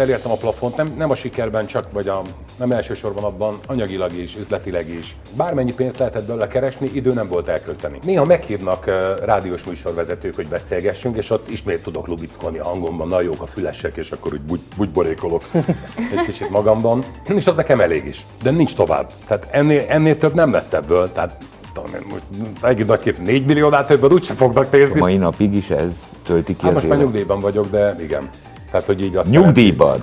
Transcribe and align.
elértem 0.00 0.30
a 0.30 0.34
plafont, 0.34 0.76
nem, 0.76 0.94
nem 0.96 1.10
a 1.10 1.14
sikerben 1.14 1.66
csak, 1.66 1.92
vagy 1.92 2.08
a, 2.08 2.22
nem 2.56 2.72
elsősorban 2.72 3.24
abban, 3.24 3.58
anyagilag 3.66 4.12
is, 4.12 4.36
üzletileg 4.36 4.88
is. 4.88 5.16
Bármennyi 5.36 5.74
pénzt 5.74 5.98
lehetett 5.98 6.26
belőle 6.26 6.48
keresni, 6.48 6.90
idő 6.92 7.12
nem 7.12 7.28
volt 7.28 7.48
elkölteni. 7.48 7.98
Néha 8.04 8.24
meghívnak 8.24 8.84
uh, 8.86 9.24
rádiós 9.24 9.64
műsorvezetők, 9.64 10.34
hogy 10.34 10.46
beszélgessünk, 10.46 11.16
és 11.16 11.30
ott 11.30 11.50
ismét 11.50 11.82
tudok 11.82 12.06
lubickolni 12.06 12.58
a 12.58 12.64
hangomban, 12.64 13.08
na 13.08 13.20
jók 13.20 13.42
a 13.42 13.46
fülesek, 13.46 13.96
és 13.96 14.10
akkor 14.10 14.32
úgy 14.32 14.40
bugy, 14.40 14.60
bugyborékolok 14.76 15.42
egy 16.14 16.24
kicsit 16.26 16.50
magamban, 16.50 17.04
és 17.36 17.46
az 17.46 17.56
nekem 17.56 17.80
elég 17.80 18.06
is. 18.06 18.24
De 18.42 18.50
nincs 18.50 18.74
tovább. 18.74 19.10
Tehát 19.26 19.48
ennél, 19.50 19.84
ennél 19.88 20.18
több 20.18 20.34
nem 20.34 20.52
lesz 20.52 20.72
ebből. 20.72 21.12
Tehát 21.12 21.44
tudom 21.74 21.94
én, 21.94 22.06
most 22.10 22.22
egy 22.62 22.86
nagy 22.86 23.00
kép 23.00 23.18
4 23.18 23.46
milliónál 23.46 23.86
többet 23.86 24.12
úgyse 24.12 24.34
fognak 24.34 24.70
nézni. 24.70 24.98
Mai 24.98 25.16
napig 25.16 25.54
is 25.54 25.70
ez 25.70 26.10
tölti 26.22 26.56
ki 26.56 26.64
Hát 26.64 26.74
most 26.74 26.88
már 26.88 26.98
nyugdíjban 26.98 27.40
vagyok, 27.40 27.70
de 27.70 27.96
igen. 28.00 28.28
Tehát, 28.70 28.86
hogy 28.86 29.02
így 29.02 29.16
azt 29.16 29.30
Nyugdíjban. 29.30 30.02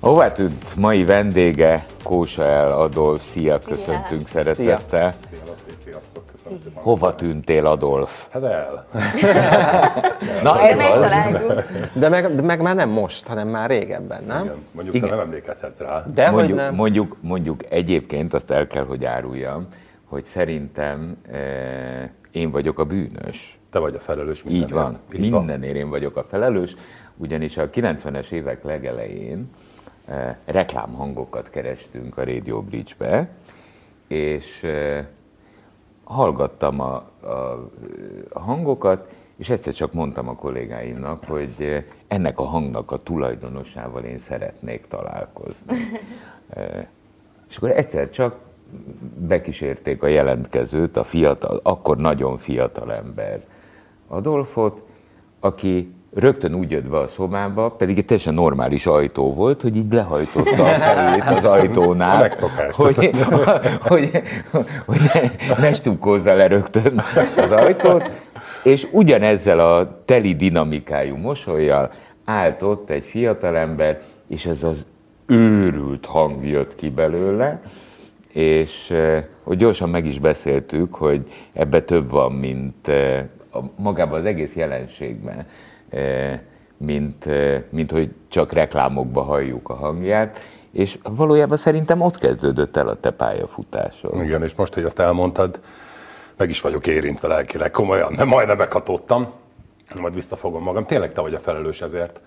Hová 0.00 0.32
tűnt 0.32 0.76
mai 0.76 1.04
vendége 1.04 1.84
Kósa 2.02 2.44
El 2.44 2.68
Adolf? 2.70 3.22
Szia, 3.32 3.58
köszöntünk 3.58 4.28
szeretettel. 4.28 5.14
Szia, 5.28 5.38
sziasztok, 5.84 6.22
köszönöm 6.32 6.58
szépen. 6.58 6.82
Hova 6.82 7.14
tűntél, 7.14 7.66
Adolf? 7.66 8.26
Hát 8.30 8.42
el. 8.42 8.86
Na 10.42 10.52
De 10.54 10.60
ez 10.60 10.72
az. 10.72 10.76
megtaláltuk. 10.76 11.62
De 11.92 12.08
meg, 12.08 12.34
de 12.34 12.42
meg 12.42 12.60
már 12.62 12.74
nem 12.74 12.88
most, 12.88 13.26
hanem 13.26 13.48
már 13.48 13.70
régebben, 13.70 14.24
nem? 14.24 14.42
Igen, 14.44 14.56
mondjuk 14.72 14.94
Igen. 14.96 15.08
nem 15.08 15.18
emlékezhetsz 15.18 15.78
rá. 15.80 16.04
De 16.14 16.26
hogy 16.26 16.34
Mondjuk, 16.34 16.58
nem. 16.58 16.74
mondjuk, 16.74 17.16
mondjuk 17.20 17.60
egyébként 17.70 18.34
azt 18.34 18.50
el 18.50 18.66
kell, 18.66 18.84
hogy 18.84 19.04
áruljam, 19.04 19.66
hogy 20.04 20.24
szerintem 20.24 21.16
eh, 21.30 22.08
én 22.30 22.50
vagyok 22.50 22.78
a 22.78 22.84
bűnös. 22.84 23.58
Te 23.74 23.80
vagy 23.80 23.94
a 23.94 24.00
felelős 24.00 24.38
Így 24.38 24.44
mindenért. 24.44 24.72
van, 24.72 24.98
Így 25.14 25.30
van. 25.30 25.44
mindenért 25.44 25.76
én 25.76 25.88
vagyok 25.88 26.16
a 26.16 26.24
felelős, 26.24 26.76
ugyanis 27.16 27.56
a 27.56 27.70
90-es 27.70 28.30
évek 28.30 28.64
legelején 28.64 29.50
eh, 30.04 30.36
reklámhangokat 30.44 31.50
kerestünk 31.50 32.18
a 32.18 32.24
Radio 32.24 32.62
Bridge-be, 32.62 33.28
és 34.06 34.62
eh, 34.62 35.06
hallgattam 36.04 36.80
a, 36.80 36.94
a, 37.20 37.28
a 38.28 38.38
hangokat, 38.38 39.08
és 39.36 39.50
egyszer 39.50 39.72
csak 39.72 39.92
mondtam 39.92 40.28
a 40.28 40.34
kollégáimnak, 40.34 41.24
hogy 41.24 41.54
eh, 41.58 41.84
ennek 42.08 42.38
a 42.38 42.44
hangnak 42.44 42.90
a 42.90 43.02
tulajdonosával 43.02 44.02
én 44.04 44.18
szeretnék 44.18 44.86
találkozni. 44.86 45.76
Eh, 46.48 46.86
és 47.48 47.56
akkor 47.56 47.70
egyszer 47.70 48.10
csak 48.10 48.38
bekísérték 49.18 50.02
a 50.02 50.06
jelentkezőt, 50.06 50.96
a 50.96 51.04
fiatal, 51.04 51.60
akkor 51.62 51.96
nagyon 51.96 52.38
fiatal 52.38 52.92
ember, 52.92 53.40
Adolfot, 54.14 54.82
aki 55.40 55.92
rögtön 56.14 56.54
úgy 56.54 56.70
jött 56.70 56.88
be 56.88 56.98
a 56.98 57.06
szobába, 57.06 57.70
pedig 57.70 57.98
egy 57.98 58.04
teljesen 58.04 58.34
normális 58.34 58.86
ajtó 58.86 59.34
volt, 59.34 59.62
hogy 59.62 59.76
így 59.76 59.92
lehajtotta 59.92 60.62
a 60.62 60.66
fejét 60.66 61.38
az 61.38 61.44
ajtónál, 61.44 62.18
megszokás. 62.18 62.74
hogy, 62.74 63.10
hogy, 63.80 64.10
hogy 64.86 65.00
ne, 65.12 65.54
ne 65.56 65.72
stukkozza 65.72 66.34
le 66.34 66.46
rögtön 66.46 67.02
az 67.36 67.50
ajtót, 67.50 68.10
és 68.62 68.88
ugyanezzel 68.90 69.58
a 69.58 70.02
teli 70.04 70.34
dinamikájú 70.34 71.16
mosolyjal 71.16 71.90
állt 72.24 72.62
ott 72.62 72.90
egy 72.90 73.04
fiatalember, 73.04 74.00
és 74.28 74.46
ez 74.46 74.62
az 74.62 74.86
őrült 75.26 76.06
hang 76.06 76.46
jött 76.46 76.74
ki 76.74 76.90
belőle, 76.90 77.60
és 78.32 78.90
eh, 78.90 79.24
hogy 79.42 79.56
gyorsan 79.56 79.88
meg 79.88 80.06
is 80.06 80.18
beszéltük, 80.18 80.94
hogy 80.94 81.22
ebbe 81.52 81.82
több 81.82 82.10
van, 82.10 82.32
mint 82.32 82.88
eh, 82.88 83.24
magában 83.76 84.18
az 84.18 84.24
egész 84.24 84.54
jelenségben, 84.54 85.46
eh, 85.88 86.40
mint, 86.76 87.26
eh, 87.26 87.62
mint 87.70 87.90
hogy 87.90 88.10
csak 88.28 88.52
reklámokba 88.52 89.22
halljuk 89.22 89.68
a 89.68 89.74
hangját, 89.74 90.38
és 90.70 90.98
valójában 91.02 91.56
szerintem 91.56 92.00
ott 92.00 92.18
kezdődött 92.18 92.76
el 92.76 92.88
a 92.88 93.00
te 93.00 93.10
pályafutásod. 93.10 94.22
Igen, 94.22 94.42
és 94.42 94.54
most, 94.54 94.74
hogy 94.74 94.84
azt 94.84 94.98
elmondtad, 94.98 95.60
meg 96.36 96.50
is 96.50 96.60
vagyok 96.60 96.86
érintve 96.86 97.28
lelkileg, 97.28 97.70
komolyan, 97.70 98.14
de 98.14 98.24
majdnem 98.24 98.56
meghatódtam. 98.56 99.32
Majd 100.00 100.14
visszafogom 100.14 100.62
magam. 100.62 100.86
Tényleg 100.86 101.12
te 101.12 101.20
vagy 101.20 101.34
a 101.34 101.38
felelős 101.38 101.80
ezért. 101.80 102.20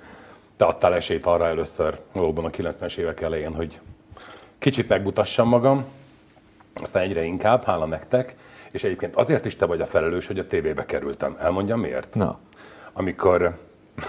Te 0.58 0.66
adtál 0.66 0.96
esélyt 0.96 1.26
arra 1.26 1.46
először, 1.46 2.00
valóban 2.14 2.46
a 2.46 2.50
90-es 2.50 2.98
évek 2.98 3.22
elején, 3.22 3.54
hogy 3.54 3.80
kicsit 4.60 4.90
megmutassam 4.90 5.48
magam, 5.48 5.86
aztán 6.82 7.04
egyre 7.04 7.24
inkább, 7.24 7.64
hála 7.64 7.86
nektek, 7.86 8.36
és 8.78 8.84
egyébként 8.84 9.16
azért 9.16 9.46
is 9.46 9.56
te 9.56 9.66
vagy 9.66 9.82
a 9.82 9.86
felelős, 9.86 10.28
hogy 10.28 10.40
a 10.40 10.48
tévébe 10.48 10.86
kerültem. 10.86 11.38
Elmondjam 11.40 11.80
miért? 11.80 12.16
Na, 12.16 12.40
amikor 12.94 13.58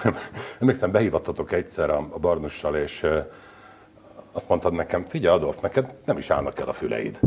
emlékszem, 0.61 0.91
behívattatok 0.91 1.53
egyszer 1.53 1.91
a, 1.91 2.09
a 2.11 2.19
Barnussal, 2.19 2.77
és 2.77 3.07
azt 4.33 4.49
mondtad 4.49 4.73
nekem, 4.73 5.05
figyelj 5.09 5.37
Adolf, 5.37 5.61
neked 5.61 5.95
nem 6.05 6.19
is 6.19 6.31
állnak 6.31 6.59
el 6.61 6.69
a 6.69 6.73
füleid. 6.73 7.19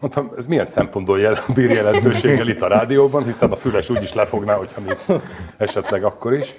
Mondtam, 0.00 0.32
ez 0.36 0.46
milyen 0.46 0.64
szempontból 0.64 1.20
jel, 1.20 1.44
bír 1.54 1.70
jelentőséggel 1.70 2.48
itt 2.48 2.62
a 2.62 2.68
rádióban, 2.68 3.24
hiszen 3.24 3.50
a 3.50 3.56
füles 3.56 3.90
úgy 3.90 4.02
is 4.02 4.12
lefogná, 4.12 4.54
hogyha 4.54 4.80
mi 4.80 4.92
esetleg 5.56 6.04
akkor 6.04 6.34
is. 6.34 6.54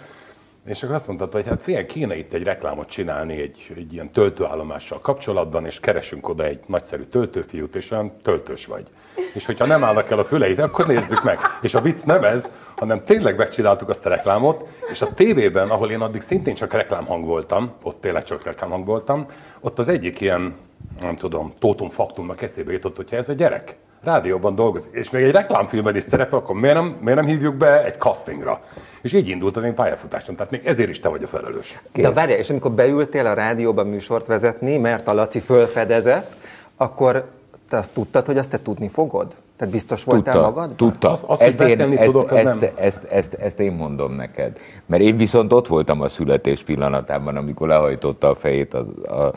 És 0.65 0.83
akkor 0.83 0.95
azt 0.95 1.07
mondtad, 1.07 1.31
hogy 1.31 1.47
hát 1.47 1.61
figyelj, 1.61 1.85
kéne 1.85 2.17
itt 2.17 2.33
egy 2.33 2.43
reklámot 2.43 2.89
csinálni 2.89 3.41
egy, 3.41 3.73
egy 3.75 3.93
ilyen 3.93 4.11
töltőállomással 4.11 4.99
kapcsolatban, 4.99 5.65
és 5.65 5.79
keresünk 5.79 6.29
oda 6.29 6.43
egy 6.43 6.59
nagyszerű 6.65 7.03
töltőfiút, 7.03 7.75
és 7.75 7.91
olyan 7.91 8.17
töltős 8.23 8.65
vagy. 8.65 8.87
És 9.33 9.45
hogyha 9.45 9.65
nem 9.65 9.83
állnak 9.83 10.11
el 10.11 10.19
a 10.19 10.25
füleid, 10.25 10.59
akkor 10.59 10.87
nézzük 10.87 11.23
meg. 11.23 11.39
És 11.61 11.73
a 11.73 11.81
vicc 11.81 12.03
nem 12.03 12.23
ez, 12.23 12.51
hanem 12.75 13.03
tényleg 13.03 13.37
megcsináltuk 13.37 13.89
azt 13.89 14.05
a 14.05 14.09
reklámot, 14.09 14.67
és 14.91 15.01
a 15.01 15.13
tévében, 15.13 15.69
ahol 15.69 15.91
én 15.91 16.01
addig 16.01 16.21
szintén 16.21 16.55
csak 16.55 16.73
reklámhang 16.73 17.25
voltam, 17.25 17.71
ott 17.81 18.01
tényleg 18.01 18.23
csak 18.23 18.43
reklámhang 18.43 18.85
voltam, 18.85 19.25
ott 19.59 19.79
az 19.79 19.87
egyik 19.87 20.21
ilyen, 20.21 20.55
nem 21.01 21.15
tudom, 21.15 21.53
tótum 21.59 21.89
faktumnak 21.89 22.41
eszébe 22.41 22.71
jutott, 22.71 22.95
hogyha 22.95 23.15
ez 23.15 23.29
a 23.29 23.33
gyerek 23.33 23.77
rádióban 24.03 24.55
dolgozik, 24.55 24.93
és 24.93 25.09
még 25.09 25.23
egy 25.23 25.31
reklámfilmben 25.31 25.95
is 25.95 26.03
szerepel, 26.03 26.39
akkor 26.39 26.55
miért 26.55 26.75
nem, 26.75 26.97
miért 27.01 27.19
nem 27.19 27.27
hívjuk 27.27 27.55
be 27.55 27.85
egy 27.85 27.97
castingra? 27.97 28.61
És 29.01 29.13
így 29.13 29.27
indult 29.27 29.57
az 29.57 29.63
én 29.63 29.73
pályafutásom, 29.73 30.35
tehát 30.35 30.51
még 30.51 30.65
ezért 30.65 30.89
is 30.89 30.99
te 30.99 31.09
vagy 31.09 31.23
a 31.23 31.27
felelős. 31.27 31.81
De 31.93 32.11
várjál, 32.11 32.37
és 32.37 32.49
amikor 32.49 32.71
beültél 32.71 33.25
a 33.25 33.33
rádióban 33.33 33.87
műsort 33.87 34.25
vezetni, 34.25 34.77
mert 34.77 35.07
a 35.07 35.13
Laci 35.13 35.39
fölfedezett, 35.39 36.35
akkor 36.77 37.25
te 37.69 37.77
azt 37.77 37.93
tudtad, 37.93 38.25
hogy 38.25 38.37
azt 38.37 38.49
te 38.49 38.61
tudni 38.61 38.87
fogod? 38.87 39.35
Tehát 39.57 39.73
biztos 39.73 40.03
voltál 40.03 40.33
tudta, 40.33 40.47
magadban? 40.47 40.75
tudta. 40.75 41.09
Azt- 41.09 41.23
azt, 41.23 41.41
hogy 41.41 41.55
beszélni 41.55 41.97
ezt, 41.97 42.05
tudok, 42.05 42.31
az 42.31 42.37
ezt, 42.37 42.43
nem. 42.45 42.57
ezt, 42.61 42.73
ezt, 42.75 43.03
ezt, 43.03 43.33
ezt 43.33 43.59
én 43.59 43.71
mondom 43.71 44.13
neked. 44.13 44.59
Mert 44.85 45.01
én 45.01 45.17
viszont 45.17 45.53
ott 45.53 45.67
voltam 45.67 46.01
a 46.01 46.07
születés 46.07 46.63
pillanatában, 46.63 47.35
amikor 47.35 47.67
lehajtotta 47.67 48.29
a 48.29 48.35
fejét 48.35 48.73
az, 48.73 48.85
a, 49.03 49.33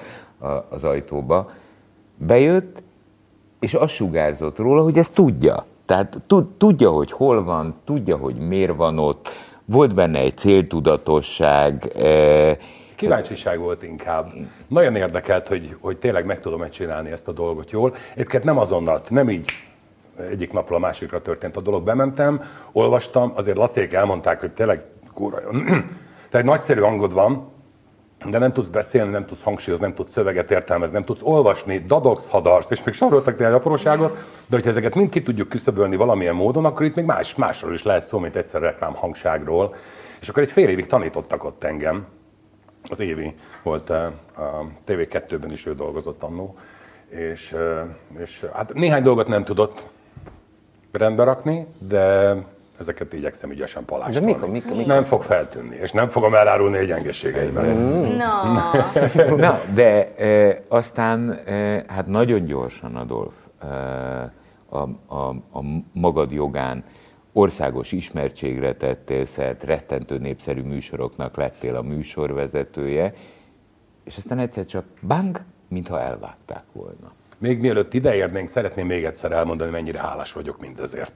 a, 0.47 0.67
az 0.69 0.85
ajtóba. 0.85 1.51
Bejött, 2.17 2.83
és 3.65 3.75
azt 3.75 3.95
sugárzott 3.95 4.59
róla, 4.59 4.83
hogy 4.83 4.99
ezt 4.99 5.13
tudja. 5.13 5.65
Tehát 5.87 6.21
tud, 6.27 6.47
tudja, 6.57 6.91
hogy 6.91 7.13
hol 7.13 7.45
van, 7.45 7.75
tudja, 7.85 8.17
hogy 8.17 8.35
miért 8.35 8.77
van 8.77 8.99
ott, 8.99 9.29
volt 9.65 9.95
benne 9.95 10.19
egy 10.19 10.37
céltudatosság, 10.37 11.93
eh, 11.97 12.57
Kíváncsiság 12.97 13.59
volt 13.59 13.83
inkább. 13.83 14.33
Nagyon 14.69 14.97
érdekelt, 14.97 15.49
hogy, 15.49 15.77
hogy 15.81 15.97
tényleg 15.97 16.25
meg 16.27 16.41
tudom-e 16.41 16.69
csinálni 16.69 17.11
ezt 17.11 17.29
a 17.29 17.33
dolgot 17.33 17.71
jól. 17.71 17.95
Egyébként 18.15 18.45
nem 18.45 18.59
azonnal, 18.59 19.03
nem 19.09 19.31
így 19.31 19.45
egyik 20.31 20.53
napról 20.53 20.79
a 20.79 20.81
másikra 20.81 21.23
történt 21.23 21.57
a 21.57 21.61
dolog. 21.61 21.85
Bementem, 21.85 22.43
olvastam, 22.73 23.33
azért 23.35 23.57
Lacék 23.57 23.93
elmondták, 23.93 24.41
hogy 24.41 24.53
tényleg 24.53 24.83
kúra 25.15 25.41
jó. 25.41 25.59
Te 26.31 26.39
egy 26.39 26.45
nagyszerű 26.45 26.81
hangod 26.81 27.13
van, 27.13 27.53
de 28.31 28.39
nem 28.39 28.53
tudsz 28.53 28.69
beszélni, 28.69 29.11
nem 29.11 29.27
tudsz 29.27 29.43
hangsúlyozni, 29.43 29.87
nem 29.87 29.95
tudsz 29.95 30.13
szöveget 30.13 30.51
értelmezni, 30.51 30.95
nem 30.95 31.05
tudsz 31.05 31.23
olvasni, 31.23 31.79
dadogsz, 31.79 32.29
hadarsz, 32.29 32.71
és 32.71 32.83
még 32.83 32.95
soroltak 32.95 33.39
néhány 33.39 33.55
apróságot, 33.55 34.13
de 34.47 34.57
hogyha 34.57 34.71
ezeket 34.71 34.95
mind 34.95 35.09
ki 35.09 35.23
tudjuk 35.23 35.49
küszöbölni 35.49 35.97
valamilyen 35.97 36.35
módon, 36.35 36.65
akkor 36.65 36.87
itt 36.87 36.95
még 36.95 37.05
más, 37.05 37.35
másról 37.35 37.75
is 37.75 37.83
lehet 37.83 38.07
szó, 38.07 38.19
mint 38.19 38.37
egyszer 38.37 38.61
reklám 38.61 38.95
hangságról. 38.95 39.75
És 40.21 40.29
akkor 40.29 40.43
egy 40.43 40.51
fél 40.51 40.69
évig 40.69 40.87
tanítottak 40.87 41.45
ott 41.45 41.65
engem, 41.65 42.07
az 42.91 43.01
Évi 43.01 43.35
volt 43.63 43.91
eh, 43.91 44.07
a 44.37 44.67
TV2-ben 44.87 45.51
is, 45.51 45.67
ő 45.67 45.75
dolgozott 45.75 46.23
annó, 46.23 46.57
és, 47.09 47.53
eh, 47.53 47.83
és 48.19 48.47
hát 48.53 48.75
néhány 48.75 49.03
dolgot 49.03 49.29
nem 49.29 49.45
tudott 49.45 49.85
rendbe 50.93 51.25
rakni, 51.25 51.67
de 51.79 52.35
ezeket 52.79 53.13
igyekszem 53.13 53.51
ügyesen 53.51 53.85
palástolni. 53.85 54.27
De 54.27 54.33
mik 54.33 54.43
a- 54.43 54.47
mik 54.47 54.71
a- 54.71 54.75
mik 54.75 54.85
a- 54.85 54.93
Nem 54.95 55.05
fog 55.05 55.23
feltűnni, 55.23 55.77
és 55.77 55.93
nem 55.93 56.09
fogom 56.09 56.35
elárulni 56.35 56.77
egy 56.77 56.87
gyengeségeimet. 56.87 57.77
Na, 58.17 58.71
Na, 59.37 59.61
de 59.75 60.15
e, 60.15 60.63
aztán 60.69 61.31
e, 61.33 61.85
hát 61.89 62.07
nagyon 62.07 62.45
gyorsan, 62.45 62.97
Adolf, 62.97 63.35
e, 63.63 63.67
a, 64.69 64.79
a, 65.07 65.29
a 65.53 65.61
magad 65.93 66.31
jogán 66.33 66.85
országos 67.33 67.93
ismertségre 67.93 68.75
tettél 68.75 69.25
szert, 69.25 69.65
rettentő 69.65 70.19
népszerű 70.19 70.63
műsoroknak 70.63 71.37
lettél 71.37 71.77
a 71.77 71.83
műsorvezetője, 71.83 73.15
és 74.05 74.17
aztán 74.17 74.39
egyszer 74.39 74.67
csak 74.67 74.85
bang, 75.07 75.41
mintha 75.69 76.01
elvágták 76.01 76.65
volna. 76.73 77.13
Még 77.39 77.61
mielőtt 77.61 77.95
ideérnénk, 77.95 78.49
szeretném 78.49 78.87
még 78.87 79.05
egyszer 79.05 79.33
elmondani, 79.33 79.71
mennyire 79.71 80.01
hálás 80.01 80.33
vagyok 80.33 80.61
mindezért. 80.61 81.13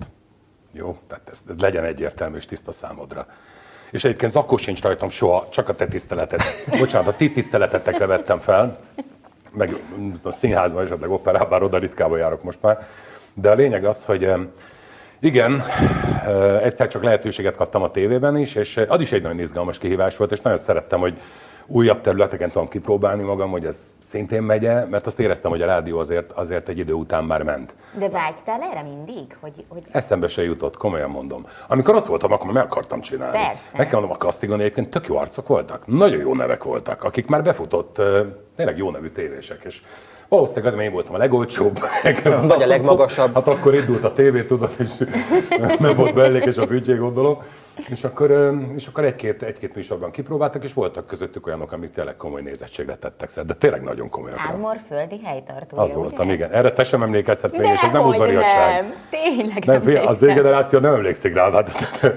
Jó? 0.73 0.99
Tehát 1.06 1.29
ez, 1.31 1.38
ez 1.49 1.59
legyen 1.59 1.85
egyértelmű 1.85 2.37
és 2.37 2.47
tiszta 2.47 2.73
számodra. 2.73 3.26
És 3.91 4.05
egyébként 4.05 4.32
zakó 4.32 4.56
sincs 4.56 4.82
rajtam 4.82 5.09
soha, 5.09 5.49
csak 5.50 5.69
a 5.69 5.75
te 5.75 5.87
tiszteletet. 5.87 6.43
Bocsánat, 6.79 7.09
a 7.09 7.17
ti 7.17 7.32
tiszteletetekre 7.32 8.06
vettem 8.06 8.38
fel, 8.38 8.79
meg 9.50 9.75
a 10.23 10.31
színházban, 10.31 10.85
esetleg 10.85 11.11
operában, 11.11 11.49
bár 11.49 11.62
oda 11.62 11.79
ritkában 11.79 12.19
járok 12.19 12.43
most 12.43 12.59
már. 12.62 12.87
De 13.35 13.50
a 13.50 13.55
lényeg 13.55 13.85
az, 13.85 14.05
hogy 14.05 14.32
igen, 15.20 15.65
egyszer 16.62 16.88
csak 16.88 17.03
lehetőséget 17.03 17.56
kaptam 17.56 17.82
a 17.82 17.91
tévében 17.91 18.37
is, 18.37 18.55
és 18.55 18.81
az 18.88 19.00
is 19.00 19.12
egy 19.12 19.23
nagyon 19.23 19.41
izgalmas 19.41 19.79
kihívás 19.79 20.17
volt, 20.17 20.32
és 20.32 20.41
nagyon 20.41 20.59
szerettem, 20.59 21.00
hogy 21.00 21.20
újabb 21.69 22.00
területeken 22.00 22.50
tudom 22.50 22.69
kipróbálni 22.69 23.23
magam, 23.23 23.50
hogy 23.50 23.65
ez 23.65 23.91
szintén 24.05 24.43
megye, 24.43 24.85
mert 24.85 25.06
azt 25.06 25.20
éreztem, 25.20 25.50
hogy 25.50 25.62
a 25.62 25.67
rádió 25.67 25.99
azért, 25.99 26.32
azért 26.32 26.69
egy 26.69 26.79
idő 26.79 26.93
után 26.93 27.25
már 27.25 27.43
ment. 27.43 27.75
De 27.99 28.09
vágytál 28.09 28.61
erre 28.73 28.82
mindig? 28.82 29.37
Hogy, 29.41 29.65
hogy... 29.69 29.82
Eszembe 29.91 30.29
se 30.29 30.43
jutott, 30.43 30.76
komolyan 30.76 31.11
mondom. 31.11 31.47
Amikor 31.67 31.94
ott 31.94 32.06
voltam, 32.06 32.32
akkor 32.32 32.53
meg 32.53 32.65
akartam 32.65 33.00
csinálni. 33.00 33.37
Persze. 33.37 33.69
Meg 33.76 33.88
kell 33.88 34.00
mondom, 34.00 34.17
a 34.20 34.25
Castigon 34.25 34.61
egyébként 34.61 34.91
tök 34.91 35.06
jó 35.06 35.17
arcok 35.17 35.49
voltak, 35.49 35.87
nagyon 35.87 36.20
jó 36.20 36.35
nevek 36.35 36.65
voltak, 36.65 37.05
akik 37.05 37.26
már 37.26 37.43
befutott, 37.43 38.03
tényleg 38.56 38.76
jó 38.79 38.91
nevű 38.91 39.09
tévések, 39.09 39.65
és 39.65 39.82
Valószínűleg 40.29 40.75
az, 40.75 40.81
én 40.81 40.93
voltam 40.93 41.15
a 41.15 41.19
legolcsóbb. 41.19 41.79
Vagy 42.25 42.62
a 42.62 42.67
legmagasabb. 42.67 43.35
Hát 43.35 43.47
akkor 43.47 43.75
indult 43.75 44.05
a 44.05 44.12
tévé, 44.12 44.43
tudod, 44.43 44.70
és 44.79 44.91
nem 45.79 45.97
volt 45.97 46.15
bellékes 46.15 46.56
a 46.56 46.67
büdzsé, 46.67 46.94
gondolom. 46.94 47.43
És 47.91 48.05
akkor, 48.05 48.55
és 48.77 48.87
akkor 48.87 49.05
egy-két, 49.05 49.43
egy-két 49.43 49.75
műsorban 49.75 50.11
kipróbáltak, 50.11 50.65
és 50.65 50.73
voltak 50.73 51.07
közöttük 51.07 51.47
olyanok, 51.47 51.73
amik 51.73 51.91
tényleg 51.91 52.17
komoly 52.17 52.43
nézettségre 52.43 52.97
tettek 52.97 53.29
szed, 53.29 53.47
de 53.47 53.55
tényleg 53.55 53.83
nagyon 53.83 54.09
komolyan. 54.09 54.39
Ármor 54.39 54.77
földi 54.89 55.21
helytartója, 55.25 55.83
Az 55.83 55.91
ugye? 55.91 55.99
voltam, 55.99 56.31
igen. 56.31 56.51
Erre 56.51 56.73
te 56.73 56.85
sem 56.85 57.03
emlékezhetsz 57.03 57.57
még, 57.57 57.71
és 57.71 57.83
ez 57.83 57.91
nem 57.91 58.07
udvariasság. 58.07 58.83
Nem, 58.83 58.93
tényleg 59.11 59.65
Nem, 59.65 59.83
figyelj, 59.83 60.07
az 60.07 60.23
emlékszem. 60.23 60.29
én 60.29 60.35
generáció 60.35 60.79
nem 60.79 60.95
emlékszik 60.95 61.35
rá, 61.35 61.51
hát 61.51 61.71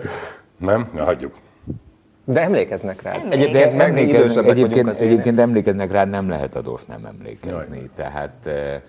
nem? 0.57 0.89
Na, 0.95 1.03
hagyjuk. 1.03 1.35
De 2.25 2.41
emlékeznek 2.41 3.01
rá. 3.01 3.11
Emlékeznek. 3.11 3.39
Egyébként 3.39 3.77
meg 3.77 3.87
emlékeznek, 3.87 4.45
egyébként, 4.47 4.89
egyébként 4.99 5.39
emlékeznek 5.39 5.91
rá, 5.91 6.05
nem 6.05 6.29
lehet 6.29 6.55
adós 6.55 6.85
nem 6.85 7.05
emlékezni. 7.05 7.77
Jaj. 7.77 7.89
Tehát 7.95 8.33
eh, 8.43 8.53
eh, 8.73 8.81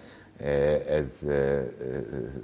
ez... 0.89 1.29
eh, 1.29 1.61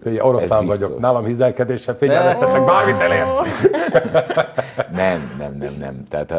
Figyelj, 0.03 0.21
oroszlán 0.21 0.63
ez 0.63 0.67
vagyok, 0.69 0.99
nálam 0.99 1.25
hizelkedéssel 1.25 1.97
figyelmeztetek, 1.97 2.65
bármit 2.65 3.01
elérsz. 3.01 3.31
Nem, 4.93 5.35
nem, 5.39 5.55
nem, 5.57 5.75
nem. 5.79 6.05
Tehát 6.09 6.31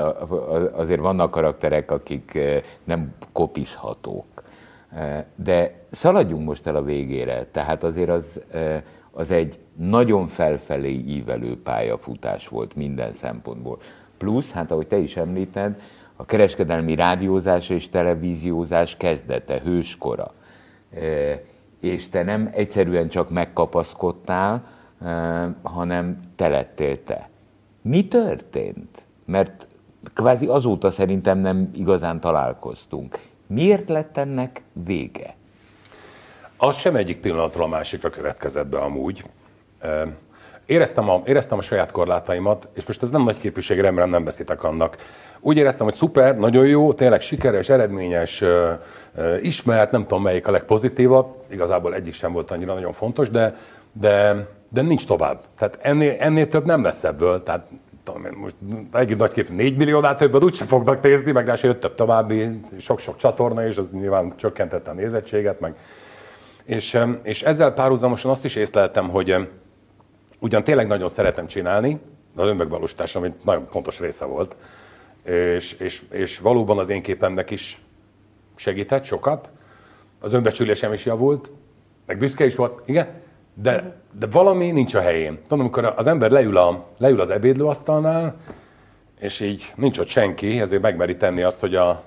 azért 0.73 0.99
vannak 0.99 1.31
karakterek, 1.31 1.91
akik 1.91 2.35
eh, 2.35 2.61
nem 2.83 3.13
kopizhatók. 3.31 4.25
Eh, 4.95 5.23
De 5.35 5.73
szaladjunk 5.91 6.45
most 6.45 6.67
el 6.67 6.75
a 6.75 6.83
végére. 6.83 7.45
Tehát 7.51 7.83
azért 7.83 8.09
az, 8.09 8.39
eh, 8.51 8.81
az 9.11 9.31
egy 9.31 9.59
nagyon 9.75 10.27
felfelé 10.27 10.91
ívelő 10.91 11.61
pályafutás 11.61 12.47
volt 12.47 12.75
minden 12.75 13.13
szempontból. 13.13 13.77
Plusz, 14.17 14.51
hát 14.51 14.71
ahogy 14.71 14.87
te 14.87 14.97
is 14.97 15.17
említed, 15.17 15.81
a 16.15 16.25
kereskedelmi 16.25 16.95
rádiózás 16.95 17.69
és 17.69 17.89
televíziózás 17.89 18.95
kezdete, 18.97 19.59
hőskora. 19.63 20.33
És 21.79 22.09
te 22.09 22.23
nem 22.23 22.49
egyszerűen 22.53 23.09
csak 23.09 23.29
megkapaszkodtál, 23.29 24.67
hanem 25.61 26.19
te 26.35 26.47
lettél 26.47 27.03
te. 27.03 27.29
Mi 27.81 28.07
történt? 28.07 29.03
Mert 29.25 29.67
kvázi 30.13 30.45
azóta 30.45 30.91
szerintem 30.91 31.37
nem 31.37 31.69
igazán 31.73 32.19
találkoztunk. 32.19 33.19
Miért 33.47 33.89
lett 33.89 34.17
ennek 34.17 34.61
vége? 34.85 35.35
Az 36.57 36.75
sem 36.77 36.95
egyik 36.95 37.19
pillanatról 37.19 37.63
a 37.63 37.67
másikra 37.67 38.09
következett 38.09 38.67
be 38.67 38.77
amúgy. 38.77 39.23
Éreztem 40.69 41.09
a, 41.09 41.21
éreztem 41.25 41.57
a 41.57 41.61
saját 41.61 41.91
korlátaimat, 41.91 42.67
és 42.73 42.85
most 42.85 43.01
ez 43.01 43.09
nem 43.09 43.23
nagy 43.23 43.39
képűség, 43.39 43.79
remélem 43.79 44.09
nem 44.09 44.23
beszéltek 44.23 44.63
annak. 44.63 44.97
Úgy 45.39 45.57
éreztem, 45.57 45.85
hogy 45.85 45.95
szuper, 45.95 46.37
nagyon 46.37 46.67
jó, 46.67 46.93
tényleg 46.93 47.21
sikeres, 47.21 47.69
eredményes, 47.69 48.43
ismert, 49.41 49.91
nem 49.91 50.01
tudom 50.01 50.23
melyik 50.23 50.47
a 50.47 50.51
legpozitívabb, 50.51 51.35
igazából 51.51 51.93
egyik 51.93 52.13
sem 52.13 52.31
volt 52.31 52.51
annyira 52.51 52.73
nagyon 52.73 52.91
fontos, 52.91 53.29
de, 53.29 53.55
de, 53.91 54.47
de 54.69 54.81
nincs 54.81 55.05
tovább. 55.05 55.41
Tehát 55.57 55.77
ennél, 55.81 56.15
ennél 56.19 56.47
több 56.47 56.65
nem 56.65 56.83
lesz 56.83 57.03
ebből. 57.03 57.43
Tehát 57.43 57.67
tudom 58.03 58.27
most 58.35 58.55
egy 58.93 59.17
nagy 59.17 59.31
kép 59.31 59.49
4 59.49 59.77
milliónál 59.77 60.15
többet 60.15 60.43
úgyse 60.43 60.65
fognak 60.65 61.01
nézni, 61.01 61.31
meg 61.31 61.45
rá 61.45 61.55
se 61.55 61.67
jött 61.67 61.91
további 61.95 62.59
sok-sok 62.79 63.17
csatorna, 63.17 63.67
és 63.67 63.77
az 63.77 63.91
nyilván 63.91 64.33
csökkentette 64.35 64.91
a 64.91 64.93
nézettséget, 64.93 65.59
meg 65.59 65.75
és, 66.65 66.99
és 67.23 67.43
ezzel 67.43 67.73
párhuzamosan 67.73 68.31
azt 68.31 68.45
is 68.45 68.55
észleltem, 68.55 69.09
hogy 69.09 69.35
ugyan 70.39 70.63
tényleg 70.63 70.87
nagyon 70.87 71.09
szeretem 71.09 71.47
csinálni, 71.47 71.99
de 72.35 72.41
az 72.41 72.47
önmegvalósítás, 72.47 73.15
ami 73.15 73.33
nagyon 73.43 73.67
fontos 73.69 73.99
része 73.99 74.25
volt, 74.25 74.55
és, 75.23 75.73
és, 75.73 76.03
és 76.11 76.39
valóban 76.39 76.77
az 76.77 76.89
én 76.89 77.01
képemnek 77.01 77.49
is 77.49 77.81
segített 78.55 79.03
sokat, 79.03 79.49
az 80.19 80.33
önbecsülésem 80.33 80.93
is 80.93 81.05
javult, 81.05 81.51
meg 82.05 82.17
büszke 82.17 82.45
is 82.45 82.55
volt, 82.55 82.81
igen, 82.85 83.07
de, 83.53 83.95
de 84.11 84.27
valami 84.27 84.71
nincs 84.71 84.93
a 84.93 84.99
helyén. 84.99 85.39
Tudom, 85.41 85.59
amikor 85.59 85.93
az 85.95 86.07
ember 86.07 86.31
leül, 86.31 86.57
a, 86.57 86.85
leül 86.97 87.21
az 87.21 87.29
ebédlőasztalnál, 87.29 88.35
és 89.19 89.39
így 89.39 89.73
nincs 89.75 89.97
ott 89.97 90.07
senki, 90.07 90.59
ezért 90.59 90.81
megmeri 90.81 91.17
tenni 91.17 91.41
azt, 91.41 91.59
hogy 91.59 91.75
a, 91.75 92.03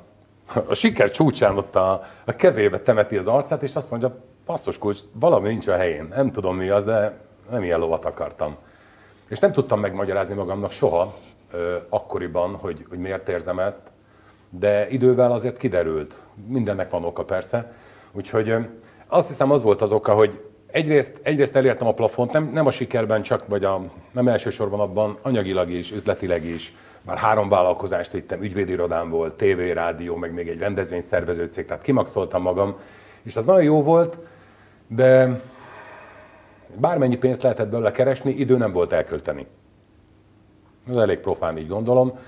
a 0.67 0.75
siker 0.75 1.11
csúcsán 1.11 1.57
ott 1.57 1.77
a, 1.77 2.05
a 2.25 2.33
kezébe 2.33 2.81
temeti 2.81 3.17
az 3.17 3.27
arcát, 3.27 3.63
és 3.63 3.77
azt 3.77 3.91
mondja, 3.91 4.25
passzos 4.45 4.79
kulcs, 4.79 5.01
valami 5.13 5.49
nincs 5.49 5.67
a 5.67 5.77
helyén. 5.77 6.09
Nem 6.15 6.31
tudom 6.31 6.57
mi 6.57 6.69
az, 6.69 6.85
de 6.85 7.19
nem 7.51 7.63
ilyen 7.63 7.79
lovat 7.79 8.05
akartam. 8.05 8.57
És 9.29 9.39
nem 9.39 9.53
tudtam 9.53 9.81
megmagyarázni 9.81 10.35
magamnak 10.35 10.73
soha 10.73 11.15
akkoriban, 11.89 12.55
hogy, 12.55 12.87
hogy 12.89 12.99
miért 12.99 13.29
érzem 13.29 13.59
ezt, 13.59 13.81
de 14.51 14.89
idővel 14.89 15.33
azért 15.33 15.57
kiderült. 15.57 16.21
Mindennek 16.47 16.91
van 16.91 17.05
oka 17.05 17.25
persze. 17.25 17.73
Úgyhogy 18.13 18.55
azt 19.07 19.29
hiszem 19.29 19.51
az 19.51 19.63
volt 19.63 19.81
az 19.81 19.93
oka, 19.93 20.15
hogy 20.15 20.41
egyrészt, 20.67 21.19
egyrészt 21.23 21.57
elértem 21.57 21.87
a 21.87 21.95
plafont, 21.95 22.33
nem, 22.33 22.51
nem 22.53 22.67
a 22.67 22.71
sikerben 22.71 23.23
csak, 23.23 23.49
vagy 23.49 23.65
a, 23.65 23.81
nem 24.11 24.29
elsősorban 24.29 24.81
abban, 24.81 25.19
anyagilag 25.23 25.71
is, 25.71 25.93
üzletileg 25.93 26.45
is. 26.45 26.75
Már 27.03 27.17
három 27.17 27.49
vállalkozást 27.49 28.13
vittem, 28.13 28.43
ügyvédirodám 28.43 29.11
volt, 29.11 29.37
tévé, 29.37 29.71
rádió, 29.71 30.17
meg 30.17 30.33
még 30.33 30.49
egy 30.49 30.59
rendezvényszervező 30.59 31.47
cég, 31.47 31.67
tehát 31.67 31.83
kimaxoltam 31.83 32.43
magam, 32.43 32.77
és 33.23 33.37
az 33.37 33.45
nagyon 33.45 33.63
jó 33.63 33.83
volt, 33.83 34.17
de 34.87 35.41
bármennyi 36.81 37.17
pénzt 37.17 37.43
lehetett 37.43 37.69
belőle 37.69 37.91
keresni, 37.91 38.31
idő 38.31 38.57
nem 38.57 38.73
volt 38.73 38.93
elkölteni. 38.93 39.47
Ez 40.89 40.97
elég 40.97 41.19
profán, 41.19 41.59
így 41.59 41.69
gondolom. 41.69 42.19